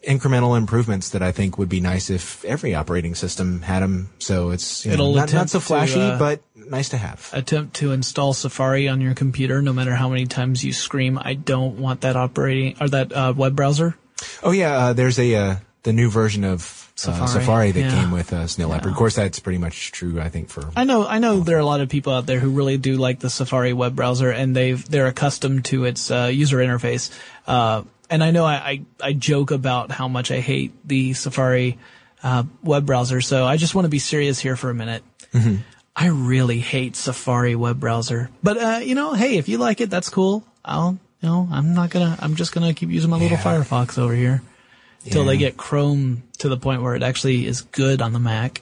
incremental 0.04 0.58
improvements 0.58 1.10
that 1.10 1.22
I 1.22 1.32
think 1.32 1.58
would 1.58 1.70
be 1.70 1.80
nice 1.80 2.10
if 2.10 2.44
every 2.46 2.74
operating 2.76 3.16
system 3.16 3.62
had 3.62 3.82
them. 3.82 4.10
So 4.20 4.50
it's 4.52 4.86
you 4.86 4.96
know, 4.98 5.14
not, 5.14 5.34
not 5.34 5.50
so 5.50 5.60
to, 5.60 5.66
flashy, 5.66 6.02
uh, 6.02 6.18
but 6.18 6.42
nice 6.56 6.90
to 6.90 6.98
have. 6.98 7.30
Attempt 7.34 7.76
to 7.78 7.92
install 7.92 8.34
Safari 8.34 8.88
on 8.88 9.02
your 9.02 9.14
computer, 9.14 9.62
no 9.62 9.74
matter 9.74 9.96
how 9.96 10.10
many 10.10 10.26
times 10.26 10.64
you 10.64 10.74
scream, 10.74 11.20
"I 11.22 11.36
don't 11.36 11.78
want 11.80 12.02
that 12.02 12.16
operating 12.16 12.76
or 12.82 12.90
that 12.90 13.14
uh, 13.14 13.34
web 13.36 13.56
browser." 13.56 13.96
Oh 14.44 14.52
yeah, 14.52 14.78
uh, 14.78 14.94
there's 14.94 15.20
a 15.20 15.36
uh, 15.36 15.56
the 15.84 15.94
new 15.94 16.10
version 16.10 16.44
of 16.44 16.82
Safari, 16.96 17.28
Safari, 17.28 17.28
uh, 17.28 17.28
Safari 17.28 17.72
that 17.72 17.80
yeah. 17.80 18.02
came 18.02 18.12
with 18.12 18.34
uh, 18.34 18.48
Snow 18.48 18.68
Leopard. 18.68 18.92
Of 18.92 18.98
course, 18.98 19.16
that's 19.16 19.40
pretty 19.40 19.58
much 19.58 19.92
true. 19.92 20.20
I 20.20 20.30
think 20.30 20.50
for 20.50 20.70
I 20.76 20.84
know, 20.84 21.08
I 21.08 21.20
know 21.20 21.40
there 21.40 21.58
are 21.58 21.62
a 21.62 21.66
lot 21.66 21.82
of 21.82 21.90
people 21.90 22.14
out 22.14 22.26
there 22.26 22.40
who 22.40 22.52
really 22.52 22.78
do 22.78 22.98
like 22.98 23.20
the 23.20 23.30
Safari 23.30 23.74
web 23.74 23.96
browser 23.96 24.30
and 24.30 24.56
they've, 24.56 24.88
they're 24.88 25.08
accustomed 25.08 25.66
to 25.66 25.86
its, 25.86 26.12
uh, 26.12 26.30
user 26.32 26.58
interface. 26.58 27.10
And 28.12 28.24
I 28.24 28.30
know 28.32 28.46
I, 28.46 28.54
I, 28.54 28.82
I 29.02 29.14
joke 29.14 29.50
about 29.50 29.90
how 29.90 30.08
much 30.08 30.30
I 30.30 30.42
hate 30.42 30.74
the 30.86 31.14
Safari, 31.14 31.80
uh, 32.22 32.44
web 32.62 32.86
browser. 32.86 33.22
So 33.22 33.46
I 33.46 33.58
just 33.58 33.74
want 33.74 33.86
to 33.86 33.90
be 33.90 34.00
serious 34.00 34.38
here 34.38 34.56
for 34.56 34.70
a 34.70 34.76
minute. 34.76 35.02
I 35.96 36.08
really 36.08 36.60
hate 36.60 36.96
Safari 36.96 37.56
web 37.56 37.80
browser, 37.80 38.30
but, 38.44 38.58
uh, 38.58 38.80
you 38.84 38.96
know, 38.96 39.14
hey, 39.14 39.38
if 39.38 39.48
you 39.48 39.58
like 39.58 39.82
it, 39.82 39.90
that's 39.90 40.10
cool. 40.10 40.46
I'll, 40.64 41.00
you 41.22 41.30
know, 41.30 41.48
I'm 41.52 41.74
not 41.74 41.90
gonna, 41.90 42.18
I'm 42.20 42.36
just 42.36 42.54
gonna 42.54 42.74
keep 42.74 42.90
using 42.90 43.10
my 43.10 43.18
little 43.18 43.38
Firefox 43.38 43.98
over 43.98 44.14
here 44.14 44.42
until 45.06 45.26
they 45.26 45.38
get 45.38 45.58
Chrome 45.58 46.24
to 46.40 46.50
the 46.50 46.58
point 46.58 46.82
where 46.82 46.96
it 46.96 47.04
actually 47.04 47.46
is 47.46 47.62
good 47.62 48.02
on 48.02 48.14
the 48.14 48.20
Mac. 48.20 48.62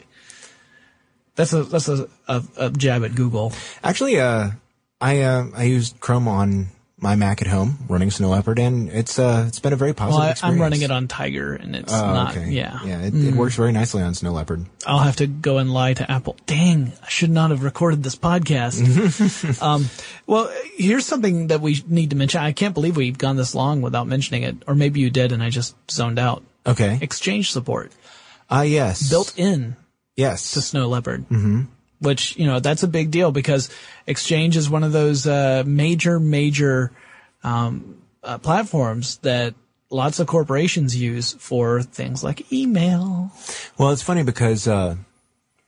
That's 1.36 1.54
a 1.54 1.64
that's 1.64 1.88
a, 1.88 2.08
a, 2.28 2.44
a 2.58 2.70
jab 2.70 3.04
at 3.04 3.16
Google. 3.16 3.54
actually, 3.84 4.20
uh, 4.20 4.52
I 5.00 5.22
uh, 5.22 5.48
I 5.56 5.64
used 5.64 6.00
Chrome 6.00 6.28
on 6.28 6.68
my 7.02 7.16
Mac 7.16 7.42
at 7.42 7.48
home 7.48 7.78
running 7.88 8.12
Snow 8.12 8.30
Leopard, 8.30 8.60
and 8.60 8.90
it's 8.90 9.18
uh 9.20 9.46
it's 9.48 9.60
been 9.60 9.74
a 9.74 9.76
very 9.78 9.94
positive 9.94 10.20
Well, 10.20 10.28
I, 10.28 10.32
experience. 10.32 10.56
I'm 10.58 10.62
running 10.62 10.82
it 10.82 10.92
on 10.92 11.08
Tiger, 11.08 11.54
and 11.54 11.76
it's 11.76 11.94
Oh, 11.94 12.06
not. 12.14 12.36
okay. 12.38 12.50
Yeah, 12.50 12.80
yeah, 12.86 13.02
it, 13.02 13.14
it 13.16 13.34
works 13.36 13.56
very 13.56 13.72
nicely 13.72 14.02
on 14.02 14.14
Snow 14.16 14.32
Leopard. 14.34 14.66
I'll 14.86 15.00
have 15.00 15.16
to 15.18 15.28
go 15.28 15.58
and 15.60 15.74
lie 15.74 15.94
to 15.94 16.12
Apple. 16.12 16.36
Dang, 16.46 16.92
I 17.04 17.08
should 17.10 17.30
not 17.30 17.52
have 17.52 17.64
recorded 17.64 18.04
this 18.04 18.16
podcast. 18.16 19.62
um, 19.62 19.86
well, 20.28 20.52
here's 20.76 21.06
something 21.06 21.48
that 21.48 21.62
we 21.62 21.82
need 21.88 22.10
to 22.10 22.16
mention. 22.16 22.42
I 22.42 22.52
can't 22.52 22.74
believe 22.74 22.98
we've 22.98 23.18
gone 23.18 23.36
this 23.38 23.56
long 23.56 23.82
without 23.82 24.08
mentioning 24.08 24.44
it, 24.44 24.58
or 24.68 24.76
maybe 24.76 25.00
you 25.00 25.10
did, 25.10 25.32
and 25.32 25.42
I 25.42 25.50
just 25.50 25.76
zoned 25.92 26.20
out. 26.20 26.44
Okay. 26.68 27.00
Exchange 27.02 27.52
support 27.52 27.92
Ah, 28.50 28.64
yes. 28.64 29.10
built 29.10 29.34
in 29.38 29.76
Yes. 30.18 30.52
to 30.52 30.62
Snow 30.62 30.90
Leopard. 30.90 31.22
Mm-hmm. 31.30 31.62
Which, 32.00 32.38
you 32.38 32.46
know, 32.46 32.60
that's 32.60 32.84
a 32.84 32.88
big 32.88 33.12
deal 33.12 33.32
because 33.32 33.70
Exchange 34.08 34.56
is 34.56 34.70
one 34.70 34.84
of 34.84 34.94
those, 34.94 35.28
uh, 35.28 35.64
major, 35.66 36.20
major, 36.20 36.92
um, 37.44 37.98
uh, 38.24 38.38
platforms 38.38 39.18
that 39.18 39.54
lots 39.90 40.20
of 40.20 40.28
corporations 40.28 40.96
use 40.96 41.34
for 41.34 41.82
things 41.82 42.24
like 42.24 42.52
email. 42.54 43.32
Well, 43.78 43.92
it's 43.92 44.02
funny 44.02 44.24
because, 44.24 44.66
uh, 44.66 44.96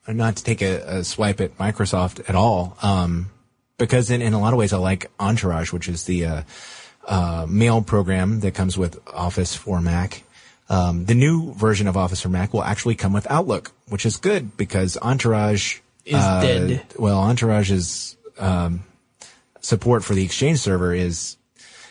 not 0.08 0.38
to 0.38 0.44
take 0.44 0.62
a, 0.62 1.00
a 1.00 1.04
swipe 1.04 1.42
at 1.42 1.58
Microsoft 1.58 2.30
at 2.30 2.36
all, 2.36 2.78
um, 2.82 3.30
because 3.78 4.10
in, 4.10 4.22
in 4.22 4.32
a 4.32 4.40
lot 4.40 4.54
of 4.54 4.60
ways 4.60 4.72
I 4.72 4.78
like 4.78 5.12
Entourage, 5.20 5.74
which 5.74 5.90
is 5.90 6.06
the, 6.06 6.26
uh, 6.26 6.42
uh, 7.08 7.46
mail 7.50 7.82
program 7.82 8.40
that 8.40 8.54
comes 8.54 8.78
with 8.78 9.00
Office 9.14 9.54
for 9.56 9.82
Mac. 9.82 10.24
Um, 10.70 11.04
the 11.04 11.16
new 11.16 11.54
version 11.56 11.88
of 11.88 11.98
Office 11.98 12.22
for 12.22 12.30
Mac 12.30 12.54
will 12.54 12.64
actually 12.64 12.96
come 12.96 13.12
with 13.12 13.30
Outlook, 13.30 13.72
which 13.90 14.06
is 14.06 14.16
good 14.16 14.56
because 14.56 14.98
Entourage 15.02 15.81
Is 16.06 16.16
uh, 16.16 16.42
dead. 16.42 16.86
Well, 16.98 17.20
Entourage's 17.20 18.18
um, 18.38 18.84
support 19.62 20.04
for 20.04 20.14
the 20.14 20.24
Exchange 20.24 20.60
server 20.60 20.94
is 20.94 21.38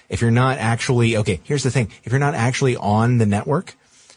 if 0.09 0.21
you're 0.21 0.31
not 0.31 0.59
actually 0.59 1.17
okay. 1.19 1.41
Here's 1.45 1.63
the 1.63 1.71
thing: 1.71 1.91
if 2.05 2.13
you're 2.13 2.19
not 2.19 2.35
actually 2.35 2.77
on 2.77 3.19
the 3.19 3.27
network, 3.27 3.75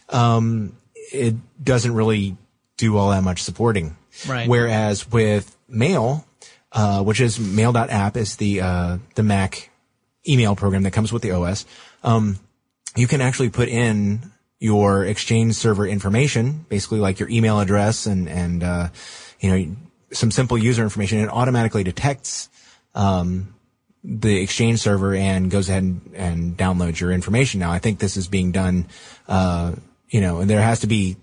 um, 0.09 0.75
it 0.95 1.35
doesn't 1.63 1.93
really 1.93 2.37
do 2.77 2.97
all 2.97 3.11
that 3.11 3.23
much 3.23 3.43
supporting. 3.43 3.95
Right. 4.27 4.47
Whereas 4.47 5.09
with 5.11 5.55
Mail, 5.67 6.25
uh, 6.71 7.03
which 7.03 7.21
is 7.21 7.39
Mail.app, 7.39 8.17
is 8.17 8.35
the 8.37 8.61
uh, 8.61 8.97
the 9.15 9.23
Mac 9.23 9.69
email 10.27 10.55
program 10.55 10.83
that 10.83 10.91
comes 10.91 11.11
with 11.11 11.21
the 11.21 11.31
OS. 11.31 11.65
Um, 12.03 12.39
you 12.95 13.07
can 13.07 13.21
actually 13.21 13.49
put 13.49 13.69
in 13.69 14.31
your 14.59 15.03
Exchange 15.05 15.55
server 15.55 15.85
information, 15.85 16.65
basically 16.69 16.99
like 16.99 17.19
your 17.19 17.29
email 17.29 17.59
address 17.59 18.05
and 18.05 18.29
and 18.29 18.63
uh, 18.63 18.87
you 19.43 19.51
know 19.51 19.75
some 20.11 20.31
simple 20.31 20.57
user 20.57 20.83
information. 20.83 21.19
It 21.19 21.29
automatically 21.29 21.83
detects 21.83 22.49
um, 22.95 23.53
the 24.03 24.41
Exchange 24.41 24.79
server 24.79 25.13
and 25.13 25.51
goes 25.51 25.69
ahead 25.69 25.83
and, 25.83 26.11
and 26.13 26.57
downloads 26.57 26.99
your 26.99 27.11
information. 27.11 27.59
Now, 27.59 27.71
I 27.71 27.79
think 27.79 27.99
this 27.99 28.15
is 28.15 28.27
being 28.27 28.51
done. 28.51 28.87
Uh, 29.27 29.73
you 30.09 30.21
know, 30.21 30.39
and 30.39 30.49
there 30.49 30.61
has 30.61 30.81
to 30.81 30.87
be 30.87 31.17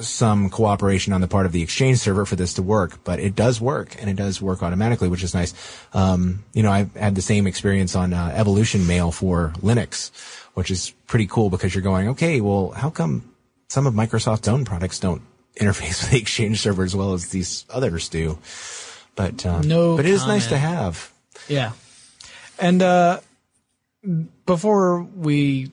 some 0.00 0.50
cooperation 0.50 1.12
on 1.12 1.20
the 1.20 1.28
part 1.28 1.46
of 1.46 1.52
the 1.52 1.62
Exchange 1.62 1.98
server 1.98 2.26
for 2.26 2.34
this 2.36 2.54
to 2.54 2.62
work, 2.62 3.02
but 3.04 3.20
it 3.20 3.36
does 3.36 3.60
work 3.60 3.96
and 4.00 4.10
it 4.10 4.16
does 4.16 4.42
work 4.42 4.62
automatically, 4.62 5.08
which 5.08 5.22
is 5.22 5.34
nice. 5.34 5.54
Um, 5.92 6.44
you 6.52 6.64
know, 6.64 6.70
I've 6.70 6.94
had 6.96 7.14
the 7.14 7.22
same 7.22 7.46
experience 7.46 7.94
on 7.94 8.12
uh, 8.12 8.32
Evolution 8.34 8.86
Mail 8.88 9.12
for 9.12 9.52
Linux, 9.60 10.10
which 10.54 10.70
is 10.70 10.90
pretty 11.06 11.28
cool 11.28 11.48
because 11.48 11.74
you're 11.74 11.82
going, 11.82 12.08
okay, 12.08 12.40
well, 12.40 12.70
how 12.70 12.90
come 12.90 13.32
some 13.68 13.86
of 13.86 13.94
Microsoft's 13.94 14.48
own 14.48 14.64
products 14.64 14.98
don't 14.98 15.22
interface 15.56 16.02
with 16.02 16.10
the 16.10 16.18
Exchange 16.20 16.60
server 16.60 16.84
as 16.84 16.94
well 16.94 17.12
as 17.12 17.28
these 17.28 17.64
others 17.70 18.08
do? 18.08 18.38
But 19.16 19.46
um, 19.46 19.66
No 19.68 19.96
but 19.96 20.06
it 20.06 20.12
is 20.12 20.26
nice 20.26 20.48
to 20.48 20.58
have. 20.58 21.12
Yeah. 21.48 21.72
And, 22.58 22.82
uh, 22.82 23.20
before 24.46 25.02
we, 25.02 25.70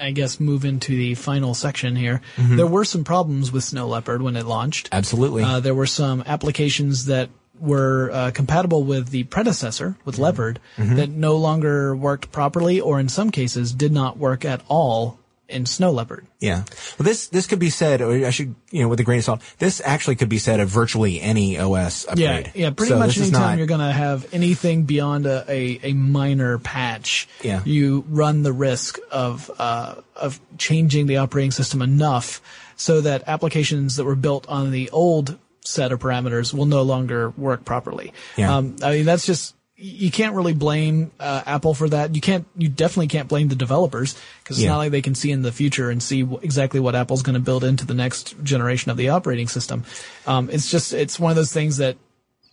I 0.00 0.10
guess, 0.10 0.40
move 0.40 0.64
into 0.64 0.96
the 0.96 1.14
final 1.14 1.54
section 1.54 1.96
here, 1.96 2.20
there 2.36 2.66
were 2.66 2.84
some 2.84 3.04
problems 3.04 3.52
with 3.52 3.64
Snow 3.64 3.86
Leopard 3.86 4.22
when 4.22 4.36
it 4.36 4.46
launched. 4.46 4.88
Absolutely. 4.90 5.44
Uh, 5.44 5.60
there 5.60 5.74
were 5.74 5.86
some 5.86 6.22
applications 6.26 7.06
that 7.06 7.30
were 7.60 8.10
uh, 8.12 8.30
compatible 8.32 8.82
with 8.82 9.10
the 9.10 9.22
predecessor, 9.24 9.96
with 10.04 10.18
Leopard, 10.18 10.58
that 10.76 11.10
no 11.10 11.36
longer 11.36 11.94
worked 11.94 12.32
properly, 12.32 12.80
or 12.80 12.98
in 12.98 13.08
some 13.08 13.30
cases 13.30 13.72
did 13.72 13.92
not 13.92 14.16
work 14.16 14.44
at 14.44 14.60
all 14.66 15.18
in 15.52 15.66
Snow 15.66 15.90
Leopard. 15.92 16.26
Yeah. 16.40 16.64
Well, 16.98 17.04
this 17.04 17.28
this 17.28 17.46
could 17.46 17.58
be 17.58 17.70
said, 17.70 18.00
or 18.00 18.26
I 18.26 18.30
should, 18.30 18.54
you 18.70 18.82
know, 18.82 18.88
with 18.88 18.98
a 19.00 19.04
grain 19.04 19.18
of 19.18 19.24
salt. 19.24 19.42
This 19.58 19.80
actually 19.84 20.16
could 20.16 20.28
be 20.28 20.38
said 20.38 20.58
of 20.60 20.68
virtually 20.68 21.20
any 21.20 21.58
OS 21.58 22.06
upgrade. 22.08 22.46
yeah. 22.54 22.62
Yeah. 22.62 22.70
Pretty 22.70 22.90
So 22.92 22.98
much 22.98 23.18
anytime 23.18 23.40
not- 23.40 23.58
you're 23.58 23.66
going 23.66 23.80
to 23.80 23.92
have 23.92 24.26
anything 24.32 24.84
beyond 24.84 25.26
a, 25.26 25.44
a, 25.48 25.80
a 25.84 25.92
minor 25.92 26.58
patch, 26.58 27.28
Yeah. 27.42 27.62
you 27.64 28.04
run 28.08 28.42
the 28.42 28.52
risk 28.52 28.98
of 29.10 29.50
uh, 29.58 29.96
of 30.16 30.40
changing 30.58 31.06
the 31.06 31.18
operating 31.18 31.50
system 31.52 31.82
enough 31.82 32.40
so 32.76 33.00
that 33.02 33.22
applications 33.26 33.96
that 33.96 34.04
were 34.04 34.16
built 34.16 34.48
on 34.48 34.70
the 34.72 34.90
old 34.90 35.38
set 35.64 35.92
of 35.92 36.00
parameters 36.00 36.52
will 36.52 36.66
no 36.66 36.82
longer 36.82 37.30
work 37.30 37.64
properly. 37.64 38.12
Yeah. 38.36 38.56
Um, 38.56 38.76
I 38.82 38.92
mean, 38.94 39.04
that's 39.04 39.24
just 39.24 39.54
you 39.84 40.10
can't 40.12 40.34
really 40.36 40.52
blame 40.54 41.10
uh, 41.18 41.42
Apple 41.44 41.74
for 41.74 41.88
that. 41.88 42.14
You 42.14 42.20
can't. 42.20 42.46
You 42.56 42.68
definitely 42.68 43.08
can't 43.08 43.28
blame 43.28 43.48
the 43.48 43.56
developers 43.56 44.14
because 44.42 44.58
it's 44.58 44.64
Yeah. 44.64 44.70
not 44.70 44.78
like 44.78 44.92
they 44.92 45.02
can 45.02 45.14
see 45.16 45.30
in 45.32 45.42
the 45.42 45.50
future 45.50 45.90
and 45.90 46.00
see 46.02 46.22
wh- 46.22 46.42
exactly 46.42 46.78
what 46.78 46.94
Apple's 46.94 47.22
going 47.22 47.34
to 47.34 47.40
build 47.40 47.64
into 47.64 47.84
the 47.84 47.94
next 47.94 48.36
generation 48.44 48.90
of 48.92 48.96
the 48.96 49.08
operating 49.08 49.48
system. 49.48 49.84
Um, 50.26 50.48
it's 50.50 50.70
just 50.70 50.92
it's 50.92 51.18
one 51.18 51.30
of 51.30 51.36
those 51.36 51.52
things 51.52 51.78
that 51.78 51.96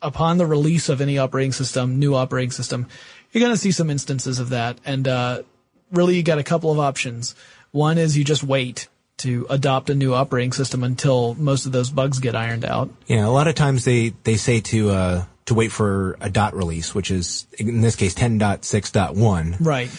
upon 0.01 0.37
the 0.37 0.45
release 0.45 0.89
of 0.89 1.01
any 1.01 1.17
operating 1.19 1.51
system, 1.51 1.99
new 1.99 2.15
operating 2.15 2.51
system, 2.51 2.87
you're 3.31 3.41
going 3.41 3.53
to 3.53 3.57
see 3.59 3.71
some 3.71 3.89
instances 3.91 4.39
of 4.39 4.49
that. 4.49 4.79
And 4.83 5.07
uh, 5.07 5.43
really, 5.91 6.15
you 6.15 6.23
got 6.23 6.39
a 6.39 6.43
couple 6.43 6.71
of 6.71 6.79
options. 6.79 7.35
One 7.71 7.97
is 7.99 8.17
you 8.17 8.23
just 8.23 8.43
wait 8.43 8.87
to 9.17 9.45
adopt 9.49 9.89
a 9.89 9.95
new 9.95 10.13
operating 10.15 10.53
system 10.53 10.83
until 10.83 11.35
most 11.35 11.65
of 11.65 11.73
those 11.73 11.91
bugs 11.91 12.19
get 12.19 12.35
ironed 12.35 12.63
out. 12.65 12.89
Yeah, 13.05 13.27
a 13.27 13.29
lot 13.29 13.47
of 13.47 13.53
times 13.55 13.83
they 13.85 14.13
they 14.23 14.37
say 14.37 14.61
to 14.61 14.89
uh 14.89 15.25
to 15.49 15.55
wait 15.55 15.71
for 15.71 16.17
a 16.21 16.29
dot 16.29 16.55
release, 16.55 16.95
which 16.95 17.11
is 17.11 17.45
in 17.57 17.81
this 17.81 17.95
case 17.95 18.15
10.6.1. 18.15 19.57
Right. 19.59 19.89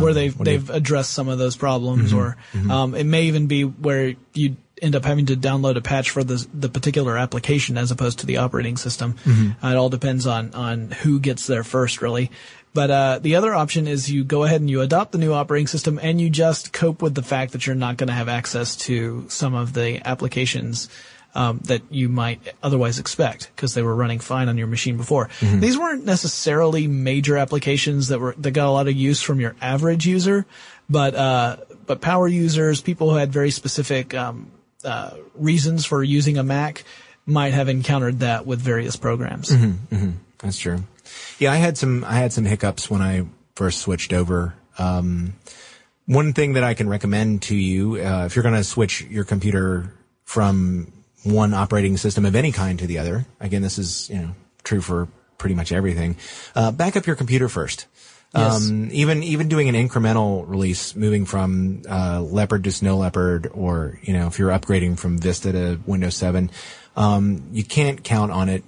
where 0.00 0.12
they've 0.12 0.36
they've 0.36 0.68
addressed 0.68 1.12
some 1.12 1.28
of 1.28 1.38
those 1.38 1.56
problems, 1.56 2.12
or 2.12 2.36
um, 2.68 2.94
it 2.94 3.04
may 3.04 3.24
even 3.24 3.46
be 3.46 3.62
where 3.62 4.14
you 4.34 4.56
end 4.82 4.94
up 4.94 5.04
having 5.04 5.26
to 5.26 5.36
download 5.36 5.76
a 5.76 5.80
patch 5.80 6.10
for 6.10 6.24
the 6.24 6.44
the 6.52 6.68
particular 6.68 7.16
application 7.16 7.78
as 7.78 7.90
opposed 7.92 8.18
to 8.18 8.26
the 8.26 8.38
operating 8.38 8.76
system. 8.76 9.14
Uh, 9.62 9.68
it 9.68 9.76
all 9.76 9.88
depends 9.88 10.26
on 10.26 10.52
on 10.54 10.90
who 10.90 11.20
gets 11.20 11.46
there 11.46 11.62
first, 11.64 12.02
really. 12.02 12.30
But 12.74 12.90
uh, 12.90 13.18
the 13.22 13.36
other 13.36 13.54
option 13.54 13.86
is 13.86 14.10
you 14.10 14.22
go 14.22 14.44
ahead 14.44 14.60
and 14.60 14.68
you 14.68 14.82
adopt 14.82 15.12
the 15.12 15.18
new 15.18 15.32
operating 15.32 15.66
system 15.66 15.98
and 16.02 16.20
you 16.20 16.28
just 16.28 16.74
cope 16.74 17.00
with 17.00 17.14
the 17.14 17.22
fact 17.22 17.52
that 17.52 17.66
you're 17.66 17.76
not 17.76 17.96
going 17.96 18.08
to 18.08 18.12
have 18.12 18.28
access 18.28 18.76
to 18.76 19.24
some 19.28 19.54
of 19.54 19.72
the 19.72 20.06
applications 20.06 20.90
um, 21.36 21.60
that 21.64 21.82
you 21.90 22.08
might 22.08 22.40
otherwise 22.62 22.98
expect 22.98 23.50
because 23.54 23.74
they 23.74 23.82
were 23.82 23.94
running 23.94 24.18
fine 24.18 24.48
on 24.48 24.56
your 24.56 24.66
machine 24.66 24.96
before. 24.96 25.28
These 25.40 25.78
weren't 25.78 26.04
necessarily 26.04 26.88
major 26.88 27.36
applications 27.36 28.08
that 28.08 28.18
were 28.18 28.34
that 28.38 28.52
got 28.52 28.68
a 28.68 28.72
lot 28.72 28.88
of 28.88 28.94
use 28.94 29.20
from 29.20 29.38
your 29.38 29.54
average 29.60 30.06
user, 30.06 30.46
but 30.88 31.14
uh, 31.14 31.56
but 31.86 32.00
power 32.00 32.26
users, 32.26 32.80
people 32.80 33.10
who 33.10 33.16
had 33.16 33.30
very 33.32 33.50
specific 33.50 34.14
um, 34.14 34.50
uh, 34.82 35.10
reasons 35.34 35.84
for 35.84 36.02
using 36.02 36.38
a 36.38 36.42
Mac, 36.42 36.84
might 37.26 37.52
have 37.52 37.68
encountered 37.68 38.20
that 38.20 38.46
with 38.46 38.60
various 38.60 38.96
programs. 38.96 39.54
That's 40.38 40.58
true. 40.58 40.84
Yeah, 41.38 41.52
I 41.52 41.56
had 41.56 41.76
some 41.76 42.02
I 42.04 42.14
had 42.14 42.32
some 42.32 42.44
hiccups 42.44 42.90
when 42.90 43.02
I 43.02 43.26
first 43.54 43.80
switched 43.80 44.12
over. 44.12 44.54
Um, 44.78 45.34
one 46.06 46.32
thing 46.32 46.54
that 46.54 46.64
I 46.64 46.74
can 46.74 46.88
recommend 46.88 47.42
to 47.42 47.56
you, 47.56 47.96
uh, 47.96 48.24
if 48.26 48.36
you're 48.36 48.42
going 48.42 48.54
to 48.54 48.64
switch 48.64 49.02
your 49.02 49.24
computer 49.24 49.92
from 50.24 50.92
one 51.26 51.54
operating 51.54 51.96
system 51.96 52.24
of 52.24 52.34
any 52.34 52.52
kind 52.52 52.78
to 52.78 52.86
the 52.86 52.98
other, 52.98 53.26
again, 53.40 53.62
this 53.62 53.78
is 53.78 54.08
you 54.10 54.16
know 54.16 54.30
true 54.64 54.80
for 54.80 55.08
pretty 55.38 55.54
much 55.54 55.72
everything. 55.72 56.16
Uh, 56.54 56.70
back 56.70 56.96
up 56.96 57.06
your 57.06 57.16
computer 57.16 57.48
first. 57.48 57.86
Yes. 58.34 58.68
Um, 58.68 58.88
even 58.92 59.22
even 59.22 59.48
doing 59.48 59.68
an 59.68 59.74
incremental 59.74 60.48
release, 60.48 60.94
moving 60.96 61.26
from 61.26 61.82
uh, 61.88 62.20
Leopard 62.20 62.64
to 62.64 62.72
Snow 62.72 62.98
Leopard, 62.98 63.48
or 63.52 63.98
you 64.02 64.12
know 64.12 64.26
if 64.26 64.38
you're 64.38 64.50
upgrading 64.50 64.98
from 64.98 65.18
Vista 65.18 65.52
to 65.52 65.80
Windows 65.86 66.16
7, 66.16 66.50
um, 66.96 67.48
you 67.52 67.64
can't 67.64 68.02
count 68.02 68.32
on 68.32 68.48
it 68.48 68.64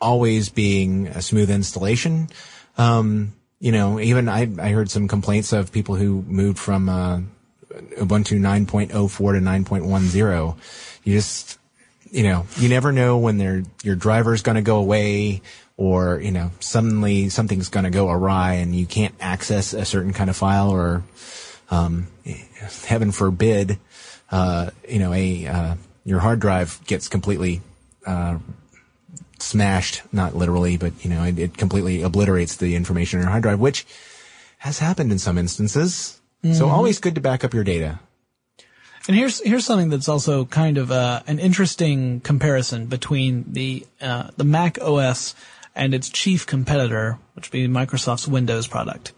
always 0.00 0.48
being 0.48 1.06
a 1.08 1.22
smooth 1.22 1.50
installation. 1.50 2.28
Um, 2.76 3.34
you 3.60 3.72
know, 3.72 3.98
even 3.98 4.28
I, 4.28 4.50
I 4.58 4.70
heard 4.70 4.90
some 4.90 5.08
complaints 5.08 5.52
of 5.52 5.72
people 5.72 5.94
who 5.94 6.22
moved 6.26 6.58
from 6.58 6.88
uh, 6.88 7.20
Ubuntu 7.96 8.38
9.04 8.38 8.88
to 8.88 9.72
9.10. 9.72 10.56
You 11.04 11.14
just, 11.14 11.58
you 12.14 12.22
know, 12.22 12.46
you 12.56 12.68
never 12.68 12.92
know 12.92 13.18
when 13.18 13.38
their 13.38 13.64
your 13.82 13.96
driver's 13.96 14.42
going 14.42 14.54
to 14.54 14.62
go 14.62 14.78
away, 14.78 15.42
or 15.76 16.20
you 16.20 16.30
know, 16.30 16.52
suddenly 16.60 17.28
something's 17.28 17.68
going 17.68 17.82
to 17.82 17.90
go 17.90 18.08
awry 18.08 18.54
and 18.54 18.74
you 18.74 18.86
can't 18.86 19.14
access 19.18 19.74
a 19.74 19.84
certain 19.84 20.12
kind 20.12 20.30
of 20.30 20.36
file, 20.36 20.70
or 20.70 21.02
um, 21.72 22.06
heaven 22.84 23.10
forbid, 23.10 23.80
uh, 24.30 24.70
you 24.88 25.00
know, 25.00 25.12
a 25.12 25.46
uh, 25.46 25.74
your 26.04 26.20
hard 26.20 26.38
drive 26.38 26.78
gets 26.86 27.08
completely 27.08 27.62
uh, 28.06 28.38
smashed, 29.40 30.02
not 30.12 30.36
literally, 30.36 30.76
but 30.76 30.92
you 31.04 31.10
know, 31.10 31.24
it, 31.24 31.36
it 31.36 31.56
completely 31.56 32.02
obliterates 32.02 32.56
the 32.56 32.76
information 32.76 33.18
in 33.18 33.24
your 33.24 33.30
hard 33.30 33.42
drive, 33.42 33.58
which 33.58 33.84
has 34.58 34.78
happened 34.78 35.10
in 35.10 35.18
some 35.18 35.36
instances. 35.36 36.20
So 36.52 36.68
always 36.68 37.00
good 37.00 37.14
to 37.16 37.20
back 37.20 37.42
up 37.42 37.54
your 37.54 37.64
data. 37.64 37.98
And 39.06 39.16
here's 39.16 39.40
here's 39.40 39.66
something 39.66 39.90
that's 39.90 40.08
also 40.08 40.46
kind 40.46 40.78
of 40.78 40.90
uh, 40.90 41.22
an 41.26 41.38
interesting 41.38 42.20
comparison 42.20 42.86
between 42.86 43.52
the 43.52 43.86
uh, 44.00 44.30
the 44.36 44.44
Mac 44.44 44.78
OS 44.80 45.34
and 45.74 45.92
its 45.92 46.08
chief 46.08 46.46
competitor, 46.46 47.18
which 47.34 47.48
would 47.48 47.52
be 47.52 47.68
Microsoft's 47.68 48.26
Windows 48.26 48.66
product. 48.66 49.12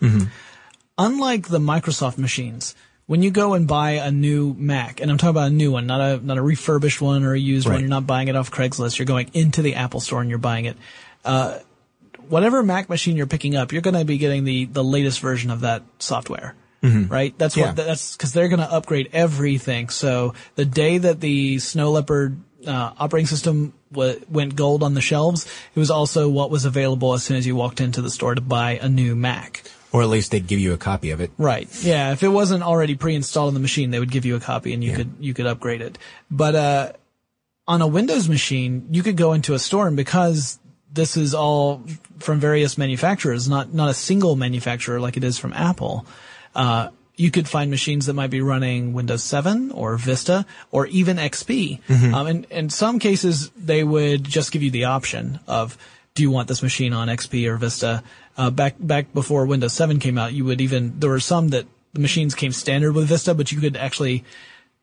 Unlike 0.98 1.48
the 1.48 1.58
Microsoft 1.58 2.18
machines, 2.18 2.74
when 3.06 3.22
you 3.22 3.30
go 3.30 3.54
and 3.54 3.68
buy 3.68 3.92
a 3.92 4.10
new 4.10 4.54
Mac, 4.58 5.00
and 5.00 5.10
I'm 5.10 5.18
talking 5.18 5.30
about 5.30 5.48
a 5.48 5.54
new 5.54 5.70
one, 5.70 5.86
not 5.86 6.00
a 6.00 6.24
not 6.24 6.38
a 6.38 6.42
refurbished 6.42 7.00
one 7.00 7.22
or 7.22 7.34
a 7.34 7.38
used 7.38 7.68
one, 7.68 7.80
you're 7.80 7.88
not 7.88 8.06
buying 8.06 8.28
it 8.28 8.34
off 8.34 8.50
Craigslist. 8.50 8.98
You're 8.98 9.06
going 9.06 9.30
into 9.34 9.62
the 9.62 9.76
Apple 9.76 10.00
Store 10.00 10.20
and 10.20 10.28
you're 10.28 10.38
buying 10.38 10.64
it. 10.64 10.76
Uh, 11.24 11.58
whatever 12.28 12.62
Mac 12.64 12.88
machine 12.88 13.16
you're 13.16 13.26
picking 13.26 13.54
up, 13.54 13.72
you're 13.72 13.82
going 13.82 13.94
to 13.94 14.04
be 14.04 14.18
getting 14.18 14.42
the 14.42 14.64
the 14.64 14.82
latest 14.82 15.20
version 15.20 15.52
of 15.52 15.60
that 15.60 15.82
software. 16.00 16.56
Right? 17.08 17.34
That's 17.38 17.56
Yeah. 17.56 17.66
what 17.66 17.76
that's 17.76 18.16
because 18.16 18.32
they're 18.32 18.48
going 18.48 18.60
to 18.60 18.70
upgrade 18.72 19.10
everything. 19.12 19.88
So 19.88 20.34
the 20.54 20.64
day 20.64 20.98
that 20.98 21.20
the 21.20 21.58
Snow 21.58 21.90
Leopard 21.92 22.38
uh, 22.66 22.92
operating 22.98 23.26
system 23.26 23.72
w- 23.92 24.20
went 24.28 24.56
gold 24.56 24.82
on 24.82 24.94
the 24.94 25.00
shelves, 25.00 25.46
it 25.74 25.78
was 25.78 25.90
also 25.90 26.28
what 26.28 26.50
was 26.50 26.64
available 26.64 27.12
as 27.14 27.22
soon 27.22 27.36
as 27.36 27.46
you 27.46 27.54
walked 27.54 27.80
into 27.80 28.02
the 28.02 28.10
store 28.10 28.34
to 28.34 28.40
buy 28.40 28.78
a 28.82 28.88
new 28.88 29.14
Mac. 29.14 29.62
Or 29.92 30.02
at 30.02 30.08
least 30.08 30.30
they'd 30.32 30.46
give 30.46 30.58
you 30.58 30.72
a 30.72 30.76
copy 30.76 31.10
of 31.10 31.20
it. 31.20 31.30
Right. 31.38 31.68
Yeah. 31.82 32.12
If 32.12 32.22
it 32.22 32.28
wasn't 32.28 32.62
already 32.62 32.96
pre-installed 32.96 33.48
on 33.48 33.54
the 33.54 33.60
machine, 33.60 33.90
they 33.92 33.98
would 34.00 34.10
give 34.10 34.24
you 34.26 34.36
a 34.36 34.40
copy 34.40 34.72
and 34.74 34.82
you 34.82 34.94
could 34.94 35.10
you 35.20 35.32
could 35.32 35.46
upgrade 35.46 35.80
it. 35.80 35.96
But 36.30 36.54
uh, 36.54 36.92
on 37.68 37.82
a 37.82 37.86
Windows 37.86 38.28
machine, 38.28 38.88
you 38.90 39.02
could 39.02 39.16
go 39.16 39.32
into 39.32 39.54
a 39.54 39.58
store 39.58 39.86
and 39.86 39.96
because 39.96 40.58
this 40.92 41.16
is 41.16 41.34
all 41.34 41.82
from 42.18 42.40
various 42.40 42.76
manufacturers, 42.78 43.48
not 43.48 43.72
not 43.72 43.88
a 43.88 43.94
single 43.94 44.34
manufacturer 44.36 44.98
like 45.00 45.16
it 45.16 45.24
is 45.24 45.38
from 45.38 45.52
Apple. 45.52 46.04
Uh, 46.56 46.88
you 47.16 47.30
could 47.30 47.48
find 47.48 47.70
machines 47.70 48.06
that 48.06 48.14
might 48.14 48.30
be 48.30 48.40
running 48.40 48.92
Windows 48.92 49.22
7 49.22 49.70
or 49.70 49.96
Vista 49.96 50.44
or 50.70 50.86
even 50.86 51.16
XP. 51.16 51.80
Um, 52.12 52.26
and 52.26 52.44
in 52.50 52.70
some 52.70 52.98
cases, 52.98 53.50
they 53.50 53.84
would 53.84 54.24
just 54.24 54.52
give 54.52 54.62
you 54.62 54.70
the 54.70 54.84
option 54.84 55.40
of, 55.46 55.78
do 56.14 56.22
you 56.22 56.30
want 56.30 56.48
this 56.48 56.62
machine 56.62 56.92
on 56.92 57.08
XP 57.08 57.46
or 57.46 57.56
Vista? 57.56 58.02
Uh, 58.36 58.50
back 58.50 58.74
back 58.78 59.14
before 59.14 59.46
Windows 59.46 59.72
7 59.72 59.98
came 59.98 60.18
out, 60.18 60.34
you 60.34 60.44
would 60.44 60.60
even 60.60 61.00
there 61.00 61.08
were 61.08 61.20
some 61.20 61.48
that 61.48 61.66
the 61.94 62.00
machines 62.00 62.34
came 62.34 62.52
standard 62.52 62.92
with 62.92 63.06
Vista, 63.08 63.34
but 63.34 63.50
you 63.50 63.60
could 63.60 63.76
actually 63.76 64.24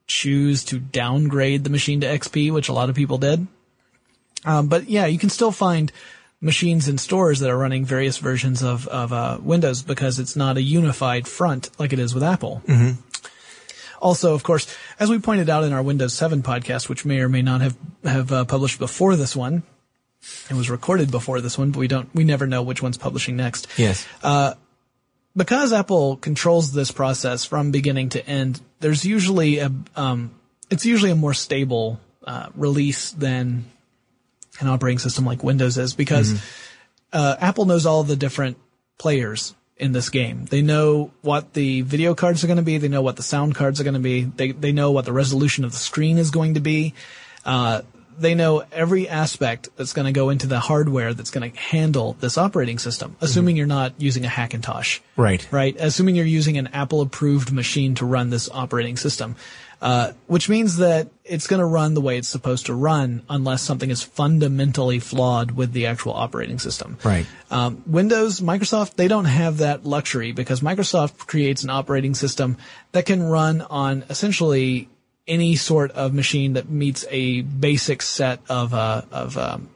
choose 0.07 0.63
to 0.65 0.79
downgrade 0.79 1.63
the 1.63 1.69
machine 1.69 2.01
to 2.01 2.07
XP, 2.07 2.51
which 2.51 2.69
a 2.69 2.73
lot 2.73 2.89
of 2.89 2.95
people 2.95 3.19
did. 3.19 3.45
Um, 4.45 4.67
but 4.67 4.89
yeah, 4.89 5.05
you 5.05 5.19
can 5.19 5.29
still 5.29 5.51
find 5.51 5.91
machines 6.43 6.87
in 6.89 6.97
stores 6.97 7.39
that 7.39 7.49
are 7.49 7.57
running 7.57 7.85
various 7.85 8.17
versions 8.17 8.61
of 8.61 8.87
of 8.89 9.11
uh, 9.13 9.37
Windows 9.41 9.81
because 9.81 10.19
it's 10.19 10.35
not 10.35 10.57
a 10.57 10.61
unified 10.61 11.27
front 11.27 11.69
like 11.79 11.93
it 11.93 11.99
is 11.99 12.13
with 12.13 12.23
Apple. 12.23 12.61
Also, 14.01 14.33
of 14.35 14.43
course, 14.43 14.67
as 14.99 15.09
we 15.09 15.17
pointed 15.17 15.49
out 15.49 15.63
in 15.63 15.71
our 15.71 15.81
Windows 15.81 16.13
7 16.13 16.43
podcast, 16.43 16.89
which 16.89 17.05
may 17.05 17.21
or 17.21 17.29
may 17.29 17.41
not 17.41 17.61
have 17.61 17.77
have 18.03 18.31
uh, 18.33 18.43
published 18.43 18.77
before 18.77 19.15
this 19.15 19.33
one, 19.33 19.63
it 20.49 20.55
was 20.55 20.69
recorded 20.69 21.09
before 21.09 21.39
this 21.39 21.57
one, 21.57 21.71
but 21.71 21.79
we 21.79 21.87
don't 21.87 22.13
we 22.13 22.25
never 22.25 22.45
know 22.45 22.61
which 22.61 22.83
one's 22.83 22.97
publishing 22.97 23.37
next 23.37 23.67
Yes. 23.77 24.05
because 25.35 25.71
Apple 25.73 26.17
controls 26.17 26.73
this 26.73 26.91
process 26.91 27.45
from 27.45 27.71
beginning 27.71 28.09
to 28.09 28.27
end, 28.27 28.59
there's 28.81 29.05
usually 29.05 29.59
a 29.59 29.71
um, 29.95 30.31
it's 30.69 30.85
usually 30.85 31.11
a 31.11 31.15
more 31.15 31.33
stable 31.33 31.99
uh, 32.27 32.49
release 32.55 33.11
than 33.11 33.65
an 34.63 34.69
operating 34.69 34.99
system 34.99 35.25
like 35.25 35.43
Windows 35.43 35.77
is 35.77 35.93
because 35.93 36.41
uh, 37.11 37.35
Apple 37.39 37.65
knows 37.65 37.85
all 37.85 38.03
the 38.03 38.15
different 38.15 38.57
players 38.97 39.55
in 39.77 39.91
this 39.91 40.09
game. 40.09 40.45
They 40.45 40.61
know 40.61 41.11
what 41.21 41.53
the 41.53 41.81
video 41.81 42.15
cards 42.15 42.43
are 42.43 42.47
going 42.47 42.57
to 42.57 42.63
be. 42.63 42.77
They 42.77 42.87
know 42.87 43.01
what 43.01 43.15
the 43.15 43.23
sound 43.23 43.55
cards 43.55 43.79
are 43.79 43.83
going 43.83 43.95
to 43.95 43.99
be. 43.99 44.23
They 44.23 44.51
they 44.51 44.71
know 44.71 44.91
what 44.91 45.05
the 45.05 45.13
resolution 45.13 45.65
of 45.65 45.71
the 45.71 45.77
screen 45.77 46.17
is 46.17 46.31
going 46.31 46.55
to 46.55 46.59
be. 46.59 46.93
Uh, 47.45 47.81
they 48.17 48.35
know 48.35 48.63
every 48.71 49.09
aspect 49.09 49.69
that's 49.75 49.93
going 49.93 50.05
to 50.05 50.11
go 50.11 50.29
into 50.29 50.47
the 50.47 50.59
hardware 50.59 51.13
that's 51.13 51.31
going 51.31 51.51
to 51.51 51.57
handle 51.57 52.13
this 52.19 52.37
operating 52.37 52.79
system, 52.79 53.15
assuming 53.21 53.57
you're 53.57 53.65
not 53.65 53.93
using 53.97 54.25
a 54.25 54.27
Hackintosh. 54.27 54.99
Right. 55.17 55.45
Right. 55.51 55.75
Assuming 55.79 56.15
you're 56.15 56.25
using 56.25 56.57
an 56.57 56.67
Apple 56.67 57.01
approved 57.01 57.51
machine 57.51 57.95
to 57.95 58.05
run 58.05 58.29
this 58.29 58.49
operating 58.49 58.97
system. 58.97 59.35
Uh, 59.83 60.13
which 60.27 60.47
means 60.47 60.77
that 60.77 61.09
it's 61.25 61.45
going 61.45 61.59
to 61.59 61.65
run 61.65 61.93
the 61.93 61.99
way 61.99 62.17
it's 62.17 62.29
supposed 62.29 62.67
to 62.67 62.73
run 62.73 63.21
unless 63.29 63.61
something 63.61 63.89
is 63.89 64.01
fundamentally 64.01 64.97
flawed 64.97 65.51
with 65.51 65.73
the 65.73 65.87
actual 65.87 66.13
operating 66.13 66.57
system. 66.57 66.97
Right. 67.03 67.25
Um, 67.51 67.83
Windows, 67.85 68.39
Microsoft, 68.39 68.95
they 68.95 69.09
don't 69.09 69.25
have 69.25 69.57
that 69.57 69.85
luxury 69.85 70.31
because 70.31 70.61
Microsoft 70.61 71.27
creates 71.27 71.65
an 71.65 71.69
operating 71.69 72.15
system 72.15 72.55
that 72.93 73.05
can 73.05 73.21
run 73.21 73.59
on 73.59 74.05
essentially 74.09 74.87
any 75.27 75.57
sort 75.57 75.91
of 75.91 76.13
machine 76.13 76.53
that 76.53 76.69
meets 76.69 77.05
a 77.09 77.41
basic 77.41 78.01
set 78.03 78.39
of 78.47 78.73
uh, 78.73 79.01
of 79.11 79.37
um, 79.37 79.69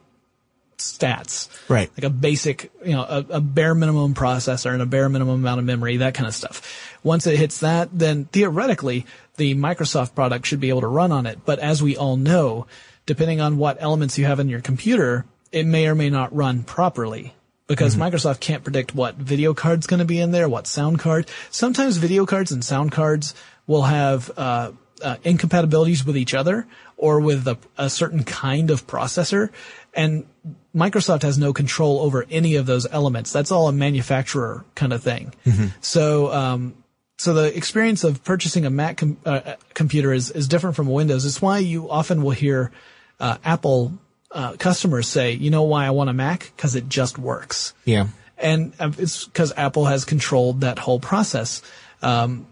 stats. 0.78 1.48
Right. 1.68 1.90
Like 1.96 2.04
a 2.04 2.10
basic, 2.10 2.72
you 2.82 2.92
know, 2.92 3.02
a, 3.02 3.26
a 3.28 3.40
bare 3.42 3.74
minimum 3.74 4.14
processor 4.14 4.72
and 4.72 4.80
a 4.80 4.86
bare 4.86 5.10
minimum 5.10 5.34
amount 5.34 5.58
of 5.58 5.66
memory, 5.66 5.98
that 5.98 6.14
kind 6.14 6.26
of 6.26 6.34
stuff. 6.34 6.96
Once 7.02 7.26
it 7.26 7.36
hits 7.36 7.60
that, 7.60 7.90
then 7.92 8.24
theoretically, 8.26 9.06
the 9.38 9.54
Microsoft 9.54 10.14
product 10.14 10.46
should 10.46 10.60
be 10.60 10.68
able 10.68 10.82
to 10.82 10.88
run 10.88 11.10
on 11.10 11.24
it. 11.26 11.38
But 11.44 11.58
as 11.58 11.82
we 11.82 11.96
all 11.96 12.16
know, 12.16 12.66
depending 13.06 13.40
on 13.40 13.56
what 13.56 13.78
elements 13.80 14.18
you 14.18 14.26
have 14.26 14.38
in 14.38 14.50
your 14.50 14.60
computer, 14.60 15.24
it 15.50 15.64
may 15.64 15.88
or 15.88 15.94
may 15.94 16.10
not 16.10 16.34
run 16.34 16.62
properly. 16.62 17.34
Because 17.66 17.96
Microsoft 17.96 18.40
can't 18.40 18.64
predict 18.64 18.94
what 18.94 19.16
video 19.16 19.52
card's 19.52 19.86
going 19.86 19.98
to 19.98 20.06
be 20.06 20.20
in 20.20 20.30
there, 20.30 20.48
what 20.48 20.66
sound 20.66 20.98
card. 20.98 21.28
Sometimes 21.50 21.98
video 21.98 22.24
cards 22.24 22.50
and 22.50 22.64
sound 22.64 22.92
cards 22.92 23.34
will 23.66 23.82
have 23.82 24.30
uh, 24.38 24.72
uh, 25.02 25.16
incompatibilities 25.22 26.04
with 26.04 26.16
each 26.16 26.32
other 26.32 26.66
or 26.96 27.20
with 27.20 27.46
a, 27.46 27.58
a 27.76 27.90
certain 27.90 28.24
kind 28.24 28.70
of 28.70 28.86
processor, 28.86 29.50
and 29.94 30.26
Microsoft 30.74 31.22
has 31.22 31.38
no 31.38 31.52
control 31.52 32.00
over 32.00 32.24
any 32.30 32.56
of 32.56 32.66
those 32.66 32.86
elements. 32.90 33.32
That's 33.32 33.52
all 33.52 33.68
a 33.68 33.72
manufacturer 33.72 34.64
kind 34.74 34.92
of 34.92 35.02
thing. 35.02 35.34
So 35.80 36.32
um, 36.32 36.74
so 37.18 37.34
the 37.34 37.56
experience 37.56 38.04
of 38.04 38.22
purchasing 38.22 38.64
a 38.64 38.70
Mac 38.70 38.98
com- 38.98 39.18
uh, 39.26 39.54
computer 39.74 40.12
is, 40.12 40.30
is 40.30 40.46
different 40.46 40.76
from 40.76 40.86
Windows. 40.86 41.26
It's 41.26 41.42
why 41.42 41.58
you 41.58 41.90
often 41.90 42.22
will 42.22 42.30
hear 42.30 42.70
uh, 43.18 43.38
Apple 43.44 43.92
uh, 44.30 44.52
customers 44.52 45.08
say, 45.08 45.32
"You 45.32 45.50
know 45.50 45.64
why 45.64 45.86
I 45.86 45.90
want 45.90 46.10
a 46.10 46.12
Mac? 46.12 46.52
Because 46.56 46.76
it 46.76 46.88
just 46.88 47.18
works." 47.18 47.74
Yeah. 47.84 48.08
and 48.38 48.72
uh, 48.78 48.92
it's 48.98 49.24
because 49.24 49.52
Apple 49.56 49.86
has 49.86 50.04
controlled 50.04 50.60
that 50.60 50.78
whole 50.78 51.00
process. 51.00 51.60
Um, 52.02 52.46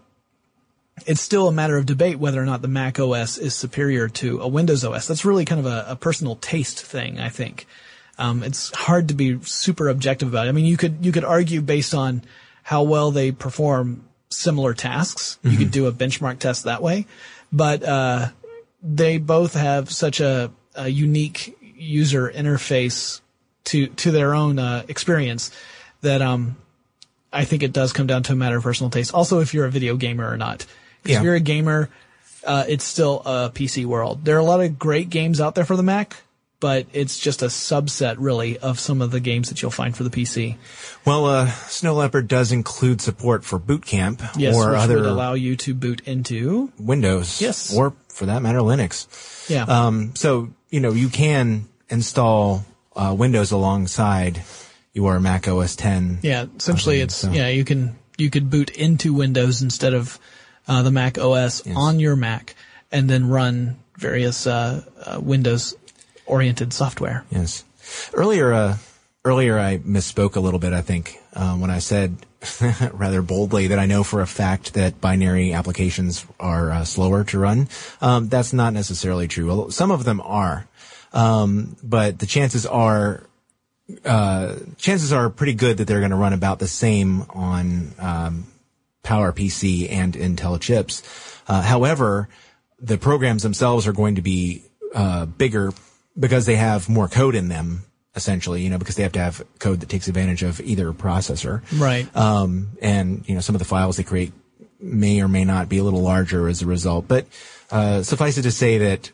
it's 1.05 1.21
still 1.21 1.47
a 1.47 1.51
matter 1.51 1.77
of 1.77 1.85
debate 1.85 2.19
whether 2.19 2.41
or 2.41 2.45
not 2.45 2.61
the 2.61 2.67
Mac 2.67 2.99
OS 2.99 3.37
is 3.37 3.53
superior 3.53 4.09
to 4.09 4.41
a 4.41 4.47
Windows 4.47 4.83
OS. 4.83 5.07
That's 5.07 5.23
really 5.23 5.45
kind 5.45 5.59
of 5.59 5.65
a, 5.67 5.85
a 5.89 5.95
personal 5.95 6.35
taste 6.35 6.83
thing, 6.83 7.19
I 7.19 7.29
think. 7.29 7.67
Um, 8.17 8.43
it's 8.43 8.75
hard 8.75 9.09
to 9.09 9.13
be 9.13 9.39
super 9.43 9.87
objective 9.87 10.27
about 10.27 10.47
it. 10.47 10.49
I 10.49 10.51
mean, 10.51 10.65
you 10.65 10.75
could 10.75 11.05
you 11.05 11.11
could 11.13 11.23
argue 11.23 11.61
based 11.61 11.93
on 11.93 12.23
how 12.63 12.83
well 12.83 13.11
they 13.11 13.31
perform 13.31 14.03
similar 14.29 14.73
tasks. 14.73 15.37
You 15.43 15.57
could 15.57 15.71
do 15.71 15.87
a 15.87 15.91
benchmark 15.91 16.39
test 16.39 16.65
that 16.65 16.81
way, 16.81 17.05
but 17.51 17.83
uh, 17.83 18.29
they 18.83 19.17
both 19.17 19.53
have 19.53 19.91
such 19.91 20.19
a, 20.19 20.51
a 20.75 20.87
unique 20.89 21.57
user 21.75 22.31
interface 22.33 23.21
to 23.65 23.87
to 23.87 24.11
their 24.11 24.33
own 24.33 24.59
uh, 24.59 24.83
experience 24.87 25.51
that 26.01 26.21
um, 26.21 26.55
I 27.33 27.45
think 27.45 27.63
it 27.63 27.73
does 27.73 27.93
come 27.93 28.07
down 28.07 28.23
to 28.23 28.33
a 28.33 28.35
matter 28.35 28.57
of 28.57 28.63
personal 28.63 28.89
taste. 28.89 29.13
Also, 29.13 29.39
if 29.39 29.53
you're 29.53 29.65
a 29.65 29.71
video 29.71 29.95
gamer 29.97 30.29
or 30.29 30.37
not, 30.37 30.65
Yeah. 31.03 31.17
If 31.17 31.23
you're 31.23 31.35
a 31.35 31.39
gamer, 31.39 31.89
uh, 32.45 32.65
it's 32.67 32.83
still 32.83 33.21
a 33.25 33.51
PC 33.53 33.85
world. 33.85 34.25
There 34.25 34.35
are 34.35 34.39
a 34.39 34.43
lot 34.43 34.61
of 34.61 34.77
great 34.79 35.09
games 35.09 35.39
out 35.41 35.55
there 35.55 35.65
for 35.65 35.75
the 35.75 35.83
Mac, 35.83 36.15
but 36.59 36.87
it's 36.93 37.19
just 37.19 37.41
a 37.43 37.47
subset 37.47 38.15
really 38.17 38.57
of 38.57 38.79
some 38.79 39.01
of 39.01 39.11
the 39.11 39.19
games 39.19 39.49
that 39.49 39.61
you'll 39.61 39.69
find 39.71 39.95
for 39.95 40.03
the 40.03 40.09
PC. 40.09 40.57
Well, 41.05 41.25
uh, 41.25 41.47
Snow 41.47 41.93
Leopard 41.93 42.27
does 42.27 42.51
include 42.51 42.99
support 43.01 43.43
for 43.45 43.59
Boot 43.59 43.85
Camp 43.85 44.21
Yes, 44.35 44.55
or 44.55 44.71
which 44.71 44.79
other 44.79 44.95
would 44.97 45.05
allow 45.05 45.33
you 45.33 45.55
to 45.57 45.73
boot 45.73 46.01
into. 46.07 46.71
Windows. 46.79 47.39
Yes. 47.41 47.75
Or 47.75 47.93
for 48.09 48.25
that 48.25 48.41
matter, 48.41 48.59
Linux. 48.59 49.47
Yeah. 49.49 49.63
Um, 49.63 50.15
so, 50.15 50.49
you 50.69 50.79
know, 50.79 50.91
you 50.91 51.09
can 51.09 51.67
install 51.89 52.65
uh, 52.95 53.15
Windows 53.17 53.51
alongside 53.51 54.41
your 54.93 55.19
Mac 55.19 55.47
OS 55.47 55.75
10. 55.75 56.19
Yeah, 56.23 56.45
essentially, 56.57 57.01
it's 57.01 57.15
so- 57.15 57.31
yeah. 57.31 57.49
You 57.49 57.63
can 57.63 57.97
you 58.17 58.31
could 58.31 58.49
boot 58.49 58.71
into 58.71 59.13
Windows 59.13 59.61
instead 59.61 59.93
of 59.93 60.17
uh, 60.67 60.81
the 60.81 60.89
Mac 60.91 61.19
OS 61.19 61.61
on 61.67 61.99
your 61.99 62.15
Mac, 62.15 62.55
and 62.91 63.07
then 63.07 63.29
run 63.29 63.77
various 63.95 64.47
uh, 64.47 64.83
uh, 65.05 65.19
Windows 65.21 65.75
oriented 66.27 66.73
software. 66.73 67.25
Yes. 67.29 67.63
Earlier, 68.13 68.53
uh, 68.53 68.77
earlier 69.25 69.57
I 69.57 69.77
misspoke 69.79 70.35
a 70.35 70.39
little 70.39 70.59
bit, 70.59 70.73
I 70.73 70.81
think, 70.81 71.17
uh, 71.33 71.55
when 71.55 71.71
I 71.71 71.79
said 71.79 72.17
rather 72.93 73.21
boldly 73.21 73.67
that 73.67 73.79
I 73.79 73.85
know 73.85 74.03
for 74.03 74.21
a 74.21 74.27
fact 74.27 74.73
that 74.73 75.01
binary 75.01 75.53
applications 75.53 76.25
are 76.39 76.71
uh, 76.71 76.83
slower 76.83 77.23
to 77.25 77.39
run. 77.39 77.67
Um, 78.01 78.29
that's 78.29 78.53
not 78.53 78.73
necessarily 78.73 79.27
true. 79.27 79.67
Some 79.71 79.91
of 79.91 80.03
them 80.03 80.21
are. 80.21 80.67
Um, 81.13 81.77
but 81.81 82.19
the 82.19 82.25
chances 82.25 82.65
are, 82.65 83.23
uh, 84.05 84.55
chances 84.77 85.13
are 85.13 85.29
pretty 85.29 85.53
good 85.53 85.77
that 85.77 85.87
they're 85.87 85.99
going 85.99 86.11
to 86.11 86.17
run 86.17 86.33
about 86.33 86.59
the 86.59 86.67
same 86.67 87.23
on, 87.29 87.93
um, 87.99 88.47
PowerPC 89.03 89.89
and 89.89 90.13
Intel 90.13 90.59
chips. 90.59 91.01
Uh, 91.47 91.61
however, 91.61 92.27
the 92.79 92.97
programs 92.97 93.41
themselves 93.41 93.87
are 93.87 93.93
going 93.93 94.15
to 94.15 94.21
be 94.21 94.63
uh, 94.93 95.25
bigger 95.25 95.71
because 96.17 96.45
they 96.45 96.55
have 96.55 96.89
more 96.89 97.07
code 97.07 97.35
in 97.35 97.47
them, 97.47 97.83
essentially. 98.15 98.61
You 98.61 98.69
know, 98.69 98.77
because 98.77 98.95
they 98.95 99.03
have 99.03 99.13
to 99.13 99.19
have 99.19 99.43
code 99.59 99.79
that 99.81 99.89
takes 99.89 100.07
advantage 100.07 100.43
of 100.43 100.59
either 100.61 100.91
processor. 100.93 101.61
Right. 101.79 102.13
Um, 102.15 102.69
and 102.81 103.27
you 103.27 103.35
know, 103.35 103.41
some 103.41 103.55
of 103.55 103.59
the 103.59 103.65
files 103.65 103.97
they 103.97 104.03
create 104.03 104.33
may 104.79 105.21
or 105.21 105.27
may 105.27 105.43
not 105.43 105.69
be 105.69 105.77
a 105.79 105.83
little 105.83 106.01
larger 106.01 106.47
as 106.47 106.61
a 106.61 106.65
result. 106.65 107.07
But 107.07 107.25
uh, 107.71 108.03
suffice 108.03 108.37
it 108.37 108.43
to 108.43 108.51
say 108.51 108.77
that 108.77 109.11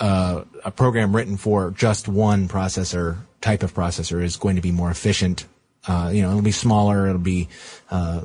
uh, 0.00 0.44
a 0.64 0.70
program 0.70 1.14
written 1.14 1.36
for 1.36 1.70
just 1.70 2.08
one 2.08 2.48
processor 2.48 3.18
type 3.40 3.62
of 3.62 3.74
processor 3.74 4.22
is 4.22 4.36
going 4.36 4.56
to 4.56 4.62
be 4.62 4.72
more 4.72 4.90
efficient. 4.90 5.46
Uh, 5.86 6.10
you 6.12 6.22
know, 6.22 6.30
it'll 6.30 6.42
be 6.42 6.50
smaller. 6.50 7.06
It'll 7.08 7.18
be, 7.20 7.48
uh, 7.90 8.22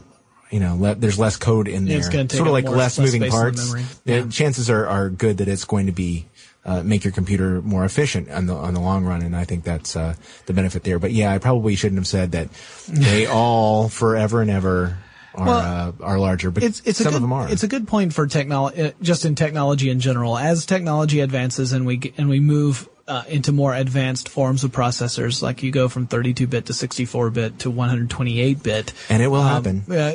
you 0.49 0.59
know, 0.59 0.77
le- 0.79 0.95
there's 0.95 1.19
less 1.19 1.35
code 1.35 1.67
in 1.67 1.85
there. 1.85 1.97
it's 1.97 2.35
sort 2.35 2.47
of 2.47 2.53
like 2.53 2.65
more- 2.65 2.75
less 2.75 2.97
less 2.97 3.13
moving 3.13 3.29
parts. 3.29 3.75
Yeah. 4.05 4.27
Chances 4.29 4.69
are, 4.69 4.87
are 4.87 5.09
good 5.09 5.37
that 5.37 5.47
it's 5.47 5.65
going 5.65 5.85
to 5.87 5.91
be 5.91 6.25
uh, 6.69 6.83
make 6.83 7.03
your 7.03 7.11
computer 7.11 7.63
more 7.63 7.83
efficient 7.83 8.29
on 8.29 8.45
the 8.45 8.53
on 8.53 8.75
the 8.75 8.79
long 8.79 9.03
run, 9.03 9.23
and 9.23 9.35
I 9.35 9.43
think 9.43 9.63
that's 9.63 9.95
uh, 9.95 10.13
the 10.45 10.53
benefit 10.53 10.83
there. 10.83 10.99
But 10.99 11.11
yeah, 11.11 11.33
I 11.33 11.39
probably 11.39 11.75
shouldn't 11.75 11.97
have 11.97 12.07
said 12.07 12.33
that 12.33 12.49
they 12.87 13.25
all 13.25 13.89
forever 13.89 14.43
and 14.43 14.51
ever 14.51 14.99
are 15.33 15.47
Well, 15.47 15.57
uh, 15.57 15.91
are 16.03 16.19
larger, 16.19 16.51
but 16.51 16.61
it's 16.61 16.81
it's 16.85 16.99
some 16.99 17.07
a 17.07 17.09
good, 17.09 17.15
of 17.15 17.21
them 17.23 17.33
are. 17.33 17.51
It's 17.51 17.63
a 17.63 17.67
good 17.67 17.87
point 17.87 18.13
for 18.13 18.27
technology, 18.27 18.93
just 19.01 19.25
in 19.25 19.33
technology 19.33 19.89
in 19.89 19.99
general. 19.99 20.37
As 20.37 20.67
technology 20.67 21.21
advances 21.21 21.73
and 21.73 21.87
we 21.87 22.13
and 22.19 22.29
we 22.29 22.39
move 22.39 22.87
uh, 23.07 23.23
into 23.27 23.51
more 23.51 23.73
advanced 23.73 24.29
forms 24.29 24.63
of 24.63 24.71
processors, 24.71 25.41
like 25.41 25.63
you 25.63 25.71
go 25.71 25.89
from 25.89 26.05
32-bit 26.05 26.67
to 26.67 26.73
64-bit 26.73 27.57
to 27.59 27.71
128-bit, 27.71 28.93
and 29.09 29.23
it 29.23 29.27
will 29.27 29.41
um, 29.41 29.47
happen. 29.47 29.91
uh, 29.91 30.13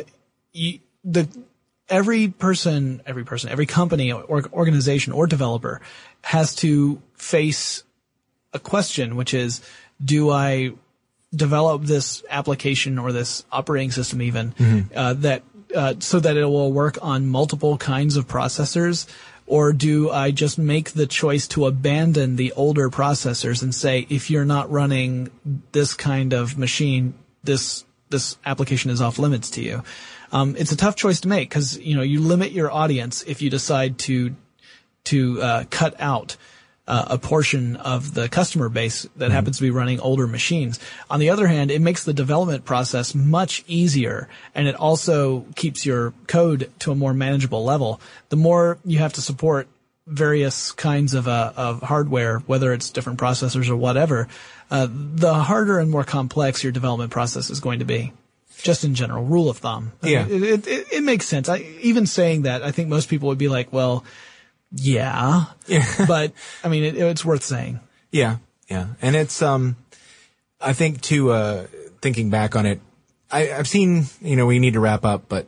you, 0.52 0.78
the 1.02 1.28
every 1.88 2.28
person, 2.28 3.02
every 3.06 3.24
person, 3.24 3.50
every 3.50 3.66
company 3.66 4.12
or 4.12 4.44
organization 4.52 5.12
or 5.12 5.26
developer 5.26 5.80
has 6.22 6.54
to 6.56 7.00
face 7.14 7.84
a 8.52 8.58
question, 8.58 9.16
which 9.16 9.34
is, 9.34 9.60
do 10.02 10.30
I 10.30 10.72
develop 11.34 11.82
this 11.82 12.22
application 12.30 12.98
or 12.98 13.12
this 13.12 13.44
operating 13.50 13.90
system 13.90 14.22
even 14.22 14.54
uh, 14.94 15.14
that 15.14 15.42
uh, 15.74 15.94
so 15.98 16.20
that 16.20 16.36
it 16.36 16.44
will 16.44 16.72
work 16.72 16.98
on 17.02 17.26
multiple 17.26 17.76
kinds 17.76 18.16
of 18.16 18.26
processors? 18.26 19.06
Or 19.46 19.74
do 19.74 20.10
I 20.10 20.30
just 20.30 20.58
make 20.58 20.92
the 20.92 21.06
choice 21.06 21.46
to 21.48 21.66
abandon 21.66 22.36
the 22.36 22.52
older 22.52 22.88
processors 22.88 23.62
and 23.62 23.74
say, 23.74 24.06
if 24.08 24.30
you're 24.30 24.46
not 24.46 24.70
running 24.70 25.30
this 25.72 25.92
kind 25.92 26.32
of 26.32 26.56
machine, 26.56 27.12
this 27.42 27.84
this 28.08 28.38
application 28.46 28.90
is 28.90 29.02
off 29.02 29.18
limits 29.18 29.50
to 29.50 29.62
you? 29.62 29.82
Um, 30.34 30.56
it's 30.58 30.72
a 30.72 30.76
tough 30.76 30.96
choice 30.96 31.20
to 31.20 31.28
make 31.28 31.48
because 31.48 31.78
you 31.78 31.94
know 31.94 32.02
you 32.02 32.20
limit 32.20 32.50
your 32.50 32.70
audience 32.70 33.22
if 33.22 33.40
you 33.40 33.50
decide 33.50 33.98
to 34.00 34.34
to 35.04 35.40
uh, 35.40 35.64
cut 35.70 35.94
out 36.00 36.36
uh, 36.88 37.04
a 37.10 37.18
portion 37.18 37.76
of 37.76 38.14
the 38.14 38.28
customer 38.28 38.68
base 38.68 39.06
that 39.16 39.30
happens 39.30 39.58
to 39.58 39.62
be 39.62 39.70
running 39.70 40.00
older 40.00 40.26
machines. 40.26 40.80
On 41.08 41.20
the 41.20 41.30
other 41.30 41.46
hand, 41.46 41.70
it 41.70 41.80
makes 41.80 42.04
the 42.04 42.12
development 42.12 42.64
process 42.64 43.14
much 43.14 43.64
easier 43.68 44.28
and 44.56 44.66
it 44.66 44.74
also 44.74 45.46
keeps 45.54 45.86
your 45.86 46.12
code 46.26 46.70
to 46.80 46.90
a 46.90 46.94
more 46.94 47.14
manageable 47.14 47.64
level. 47.64 48.00
The 48.28 48.36
more 48.36 48.78
you 48.84 48.98
have 48.98 49.12
to 49.14 49.22
support 49.22 49.68
various 50.06 50.72
kinds 50.72 51.14
of, 51.14 51.28
uh, 51.28 51.52
of 51.56 51.80
hardware, 51.80 52.40
whether 52.40 52.74
it's 52.74 52.90
different 52.90 53.18
processors 53.18 53.70
or 53.70 53.76
whatever, 53.76 54.28
uh, 54.70 54.88
the 54.90 55.32
harder 55.32 55.78
and 55.78 55.90
more 55.90 56.04
complex 56.04 56.62
your 56.62 56.72
development 56.72 57.10
process 57.10 57.48
is 57.48 57.60
going 57.60 57.78
to 57.78 57.86
be. 57.86 58.12
Just 58.62 58.84
in 58.84 58.94
general, 58.94 59.24
rule 59.24 59.50
of 59.50 59.58
thumb. 59.58 59.92
I 60.02 60.08
Yeah. 60.08 60.24
mean, 60.24 60.42
it, 60.44 60.66
it, 60.66 60.86
it 60.92 61.02
makes 61.02 61.26
sense. 61.26 61.48
I, 61.48 61.58
even 61.82 62.06
saying 62.06 62.42
that, 62.42 62.62
I 62.62 62.70
think 62.70 62.88
most 62.88 63.08
people 63.08 63.28
would 63.28 63.38
be 63.38 63.48
like, 63.48 63.72
well, 63.72 64.04
yeah, 64.72 65.44
yeah. 65.66 65.84
but 66.08 66.32
I 66.62 66.68
mean, 66.68 66.82
it, 66.84 66.96
it's 66.96 67.24
worth 67.24 67.42
saying. 67.42 67.80
Yeah, 68.10 68.36
yeah, 68.68 68.88
and 69.02 69.14
it's 69.16 69.42
um, 69.42 69.76
I 70.60 70.72
think 70.72 71.00
to 71.02 71.30
uh, 71.32 71.66
thinking 72.00 72.30
back 72.30 72.56
on 72.56 72.64
it, 72.66 72.80
I, 73.30 73.52
I've 73.52 73.68
seen 73.68 74.04
you 74.20 74.36
know 74.36 74.46
we 74.46 74.58
need 74.58 74.74
to 74.74 74.80
wrap 74.80 75.04
up, 75.04 75.28
but 75.28 75.46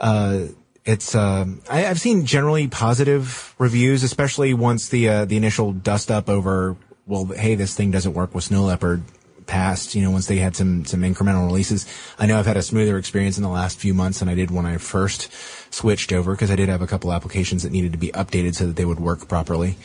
uh, 0.00 0.40
it's 0.84 1.14
um, 1.14 1.62
I, 1.70 1.86
I've 1.86 2.00
seen 2.00 2.26
generally 2.26 2.68
positive 2.68 3.54
reviews, 3.58 4.02
especially 4.02 4.52
once 4.54 4.88
the 4.88 5.08
uh, 5.08 5.24
the 5.24 5.36
initial 5.36 5.72
dust 5.72 6.10
up 6.10 6.28
over 6.28 6.76
well, 7.06 7.24
hey, 7.24 7.54
this 7.54 7.74
thing 7.74 7.90
doesn't 7.90 8.12
work 8.14 8.34
with 8.34 8.44
Snow 8.44 8.64
Leopard 8.64 9.02
passed. 9.48 9.96
You 9.96 10.02
know, 10.02 10.12
once 10.12 10.26
they 10.26 10.36
had 10.36 10.54
some 10.54 10.84
some 10.84 11.00
incremental 11.00 11.46
releases, 11.46 11.86
I 12.20 12.26
know 12.26 12.38
I've 12.38 12.46
had 12.46 12.56
a 12.56 12.62
smoother 12.62 12.96
experience 12.98 13.36
in 13.36 13.42
the 13.42 13.48
last 13.48 13.78
few 13.80 13.92
months 13.94 14.20
than 14.20 14.28
I 14.28 14.34
did 14.36 14.52
when 14.52 14.64
I 14.66 14.76
first 14.76 15.32
switched 15.74 16.12
over 16.12 16.32
because 16.32 16.50
I 16.52 16.56
did 16.56 16.68
have 16.68 16.82
a 16.82 16.86
couple 16.86 17.12
applications 17.12 17.64
that 17.64 17.72
needed 17.72 17.92
to 17.92 17.98
be 17.98 18.08
updated 18.12 18.54
so 18.54 18.66
that 18.68 18.76
they 18.76 18.84
would 18.84 19.00
work 19.00 19.26
properly. 19.28 19.76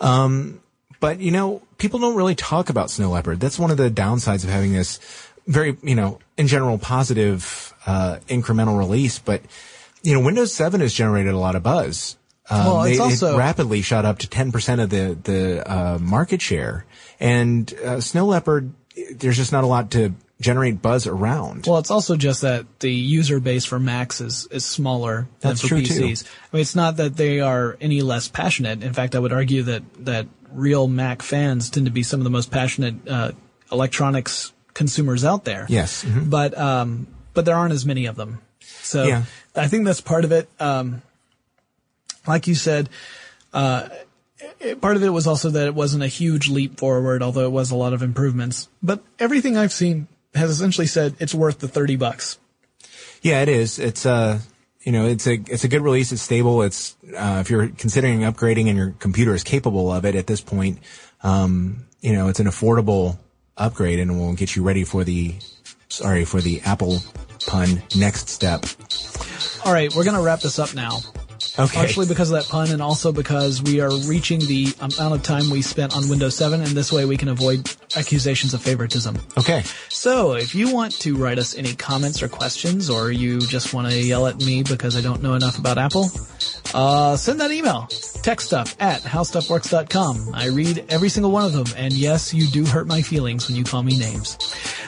Um, 0.00 0.60
but 1.00 1.20
you 1.20 1.30
know, 1.30 1.62
people 1.78 1.98
don't 2.00 2.16
really 2.16 2.34
talk 2.34 2.68
about 2.68 2.90
Snow 2.90 3.10
Leopard. 3.10 3.40
That's 3.40 3.58
one 3.58 3.70
of 3.70 3.76
the 3.78 3.90
downsides 3.90 4.44
of 4.44 4.50
having 4.50 4.72
this 4.72 5.00
very, 5.46 5.76
you 5.82 5.94
know, 5.94 6.18
in 6.36 6.46
general 6.46 6.78
positive 6.78 7.72
uh, 7.86 8.18
incremental 8.28 8.78
release. 8.78 9.18
But 9.18 9.42
you 10.02 10.14
know, 10.14 10.20
Windows 10.20 10.52
7 10.54 10.80
has 10.80 10.92
generated 10.92 11.32
a 11.32 11.38
lot 11.38 11.54
of 11.54 11.62
buzz. 11.62 12.16
Um, 12.50 12.66
Well, 12.66 12.82
it's 12.84 12.98
they- 12.98 13.02
also- 13.04 13.34
it 13.34 13.38
rapidly 13.38 13.82
shot 13.82 14.04
up 14.04 14.18
to 14.18 14.26
10% 14.28 14.80
of 14.82 14.90
the 14.90 15.16
the 15.22 15.70
uh, 15.70 15.98
market 15.98 16.42
share, 16.42 16.84
and 17.20 17.72
uh, 17.84 18.00
Snow 18.00 18.26
Leopard, 18.26 18.72
there's 19.14 19.36
just 19.36 19.52
not 19.52 19.64
a 19.64 19.66
lot 19.66 19.90
to 19.92 20.14
generate 20.40 20.82
buzz 20.82 21.06
around. 21.06 21.66
Well, 21.66 21.78
it's 21.78 21.90
also 21.90 22.16
just 22.16 22.40
that 22.42 22.66
the 22.80 22.92
user 22.92 23.38
base 23.40 23.64
for 23.64 23.78
Macs 23.78 24.20
is, 24.20 24.46
is 24.50 24.64
smaller 24.64 25.28
than 25.40 25.54
for 25.56 25.68
true, 25.68 25.82
too. 25.82 25.94
PCs. 26.00 26.24
I 26.26 26.56
mean, 26.56 26.60
it's 26.62 26.74
not 26.74 26.96
that 26.96 27.16
they 27.16 27.40
are 27.40 27.76
any 27.80 28.02
less 28.02 28.26
passionate. 28.28 28.82
In 28.82 28.92
fact, 28.92 29.14
I 29.14 29.20
would 29.20 29.32
argue 29.32 29.62
that, 29.64 29.82
that 30.04 30.26
real 30.52 30.88
Mac 30.88 31.22
fans 31.22 31.70
tend 31.70 31.86
to 31.86 31.92
be 31.92 32.02
some 32.02 32.18
of 32.20 32.24
the 32.24 32.30
most 32.30 32.50
passionate, 32.50 32.96
uh, 33.08 33.32
electronics 33.70 34.52
consumers 34.74 35.24
out 35.24 35.44
there. 35.44 35.64
Yes. 35.68 36.04
Mhm. 36.04 36.28
But, 36.28 36.58
um, 36.58 37.06
but 37.34 37.44
there 37.44 37.54
aren't 37.56 37.72
as 37.72 37.86
many 37.86 38.06
of 38.06 38.16
them. 38.16 38.40
So 38.60 39.04
Yeah. 39.04 39.22
I 39.54 39.68
think 39.68 39.84
that's 39.84 40.00
part 40.00 40.24
of 40.24 40.32
it. 40.32 40.48
Um, 40.58 41.02
like 42.26 42.46
you 42.46 42.54
said, 42.54 42.88
uh, 43.52 43.88
part 44.80 44.96
of 44.96 45.02
it 45.02 45.10
was 45.10 45.26
also 45.26 45.50
that 45.50 45.66
it 45.66 45.74
wasn't 45.74 46.02
a 46.02 46.08
huge 46.08 46.48
leap 46.48 46.78
forward, 46.78 47.22
although 47.22 47.44
it 47.44 47.52
was 47.52 47.70
a 47.70 47.76
lot 47.76 47.92
of 47.92 48.02
improvements. 48.02 48.68
But 48.82 49.02
everything 49.18 49.56
I've 49.56 49.72
seen 49.72 50.08
has 50.34 50.50
essentially 50.50 50.86
said 50.86 51.14
it's 51.18 51.34
worth 51.34 51.58
the 51.58 51.68
30 51.68 51.96
bucks. 51.96 52.38
Yeah, 53.20 53.42
it 53.42 53.48
is. 53.48 53.78
It's 53.78 54.06
uh 54.06 54.40
you 54.82 54.90
know, 54.90 55.06
it's 55.06 55.26
a 55.26 55.34
it's 55.34 55.64
a 55.64 55.68
good 55.68 55.82
release. 55.82 56.12
It's 56.12 56.22
stable. 56.22 56.62
It's 56.62 56.96
uh, 57.16 57.38
if 57.40 57.50
you're 57.50 57.68
considering 57.68 58.20
upgrading 58.20 58.68
and 58.68 58.76
your 58.76 58.90
computer 58.98 59.34
is 59.34 59.44
capable 59.44 59.92
of 59.92 60.04
it 60.04 60.16
at 60.16 60.26
this 60.26 60.40
point, 60.40 60.78
um, 61.22 61.86
you 62.00 62.12
know, 62.12 62.28
it's 62.28 62.40
an 62.40 62.46
affordable 62.46 63.18
upgrade 63.56 64.00
and 64.00 64.18
will 64.18 64.34
get 64.34 64.56
you 64.56 64.62
ready 64.62 64.84
for 64.84 65.04
the 65.04 65.36
sorry 65.88 66.24
for 66.24 66.40
the 66.40 66.60
Apple 66.62 66.98
pun 67.46 67.82
next 67.96 68.28
step. 68.28 68.64
All 69.64 69.72
right, 69.72 69.94
we're 69.94 70.04
going 70.04 70.16
to 70.16 70.22
wrap 70.22 70.40
this 70.40 70.58
up 70.58 70.74
now. 70.74 70.98
Okay. 71.58 71.76
Partially 71.76 72.06
because 72.06 72.30
of 72.30 72.42
that 72.42 72.50
pun 72.50 72.70
and 72.70 72.80
also 72.80 73.12
because 73.12 73.62
we 73.62 73.80
are 73.80 73.94
reaching 74.06 74.40
the 74.40 74.72
amount 74.80 75.14
of 75.14 75.22
time 75.22 75.50
we 75.50 75.60
spent 75.60 75.94
on 75.94 76.08
Windows 76.08 76.34
7 76.34 76.60
and 76.60 76.70
this 76.70 76.90
way 76.90 77.04
we 77.04 77.18
can 77.18 77.28
avoid 77.28 77.70
accusations 77.94 78.54
of 78.54 78.62
favoritism. 78.62 79.18
Okay. 79.36 79.62
So, 79.90 80.32
if 80.32 80.54
you 80.54 80.72
want 80.72 80.92
to 81.00 81.14
write 81.16 81.38
us 81.38 81.54
any 81.54 81.74
comments 81.74 82.22
or 82.22 82.28
questions, 82.28 82.88
or 82.88 83.10
you 83.10 83.40
just 83.40 83.74
want 83.74 83.90
to 83.90 83.96
yell 83.96 84.26
at 84.26 84.38
me 84.38 84.62
because 84.62 84.96
I 84.96 85.02
don't 85.02 85.22
know 85.22 85.34
enough 85.34 85.58
about 85.58 85.76
Apple, 85.76 86.08
uh, 86.74 87.16
send 87.16 87.40
that 87.40 87.50
email. 87.50 87.86
Techstuff 88.22 88.76
at 88.80 89.02
howstuffworks.com. 89.02 90.30
I 90.32 90.46
read 90.46 90.84
every 90.88 91.08
single 91.08 91.32
one 91.32 91.44
of 91.44 91.52
them, 91.52 91.66
and 91.76 91.92
yes, 91.92 92.32
you 92.32 92.46
do 92.46 92.64
hurt 92.64 92.86
my 92.86 93.02
feelings 93.02 93.48
when 93.48 93.56
you 93.56 93.64
call 93.64 93.82
me 93.82 93.98
names. 93.98 94.38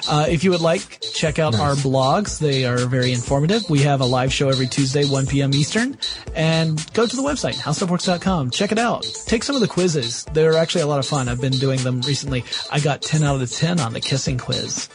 Uh, 0.08 0.26
if 0.28 0.44
you 0.44 0.50
would 0.50 0.60
like, 0.60 1.00
check 1.00 1.38
out 1.38 1.54
our 1.54 1.74
blogs. 1.74 2.38
They 2.38 2.64
are 2.64 2.78
very 2.86 3.12
informative. 3.12 3.68
We 3.68 3.80
have 3.80 4.00
a 4.00 4.04
live 4.04 4.32
show 4.32 4.48
every 4.48 4.66
Tuesday, 4.66 5.04
1 5.04 5.26
p.m. 5.26 5.52
Eastern. 5.54 5.98
And 6.34 6.92
go 6.92 7.06
to 7.06 7.16
the 7.16 7.22
website, 7.22 7.54
howstuffworks.com. 7.54 8.50
Check 8.50 8.72
it 8.72 8.78
out. 8.78 9.06
Take 9.26 9.42
some 9.42 9.56
of 9.56 9.60
the 9.60 9.68
quizzes. 9.68 10.24
They're 10.32 10.56
actually 10.56 10.82
a 10.82 10.86
lot 10.86 10.98
of 10.98 11.06
fun. 11.06 11.28
I've 11.28 11.40
been 11.40 11.52
doing 11.52 11.80
them 11.82 12.00
recently. 12.02 12.44
I 12.70 12.80
got 12.80 13.02
10 13.02 13.22
out 13.22 13.34
of 13.34 13.40
the 13.40 13.46
10 13.46 13.80
on 13.80 13.92
the 13.92 14.00
kissing 14.00 14.38
quiz. 14.38 14.88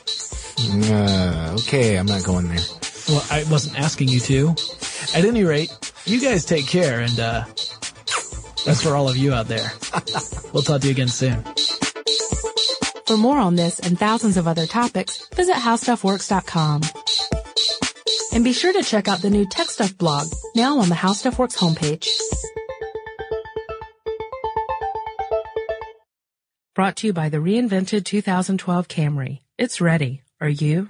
Uh, 0.92 1.56
okay, 1.60 1.98
I'm 1.98 2.06
not 2.06 2.24
going 2.24 2.48
there. 2.50 2.60
Well, 3.10 3.26
I 3.32 3.44
wasn't 3.50 3.80
asking 3.80 4.10
you 4.10 4.20
to. 4.22 4.50
At 5.16 5.26
any 5.26 5.44
rate, 5.44 5.72
you 6.06 6.22
guys 6.22 6.46
take 6.46 6.68
care 6.68 7.00
and, 7.00 7.20
uh, 7.20 7.44
that's 8.66 8.84
for 8.84 8.96
all 8.96 9.10
of 9.10 9.18
you 9.18 9.34
out 9.34 9.48
there. 9.48 9.72
We'll 10.54 10.64
talk 10.64 10.82
to 10.82 10.88
you 10.88 10.92
again 10.92 11.08
soon. 11.08 11.44
For 13.08 13.18
more 13.18 13.40
on 13.40 13.56
this 13.56 13.80
and 13.80 13.98
thousands 13.98 14.38
of 14.38 14.48
other 14.48 14.68
topics, 14.68 15.26
visit 15.30 15.56
howstuffworks.com. 15.56 16.82
And 18.32 18.44
be 18.44 18.54
sure 18.54 18.74
to 18.74 18.84
check 18.84 19.08
out 19.08 19.24
the 19.24 19.32
new 19.32 19.48
Tech 19.48 19.70
Stuff 19.72 19.98
blog, 19.98 20.28
now 20.56 20.78
on 20.78 20.90
the 20.90 20.96
HowStuffWorks 20.96 21.58
homepage. 21.58 22.08
Brought 26.76 26.98
to 26.98 27.08
you 27.08 27.14
by 27.14 27.30
the 27.30 27.38
reinvented 27.38 28.06
2012 28.06 28.88
Camry. 28.88 29.40
It's 29.58 29.82
ready. 29.82 30.22
Are 30.40 30.48
you? 30.48 30.90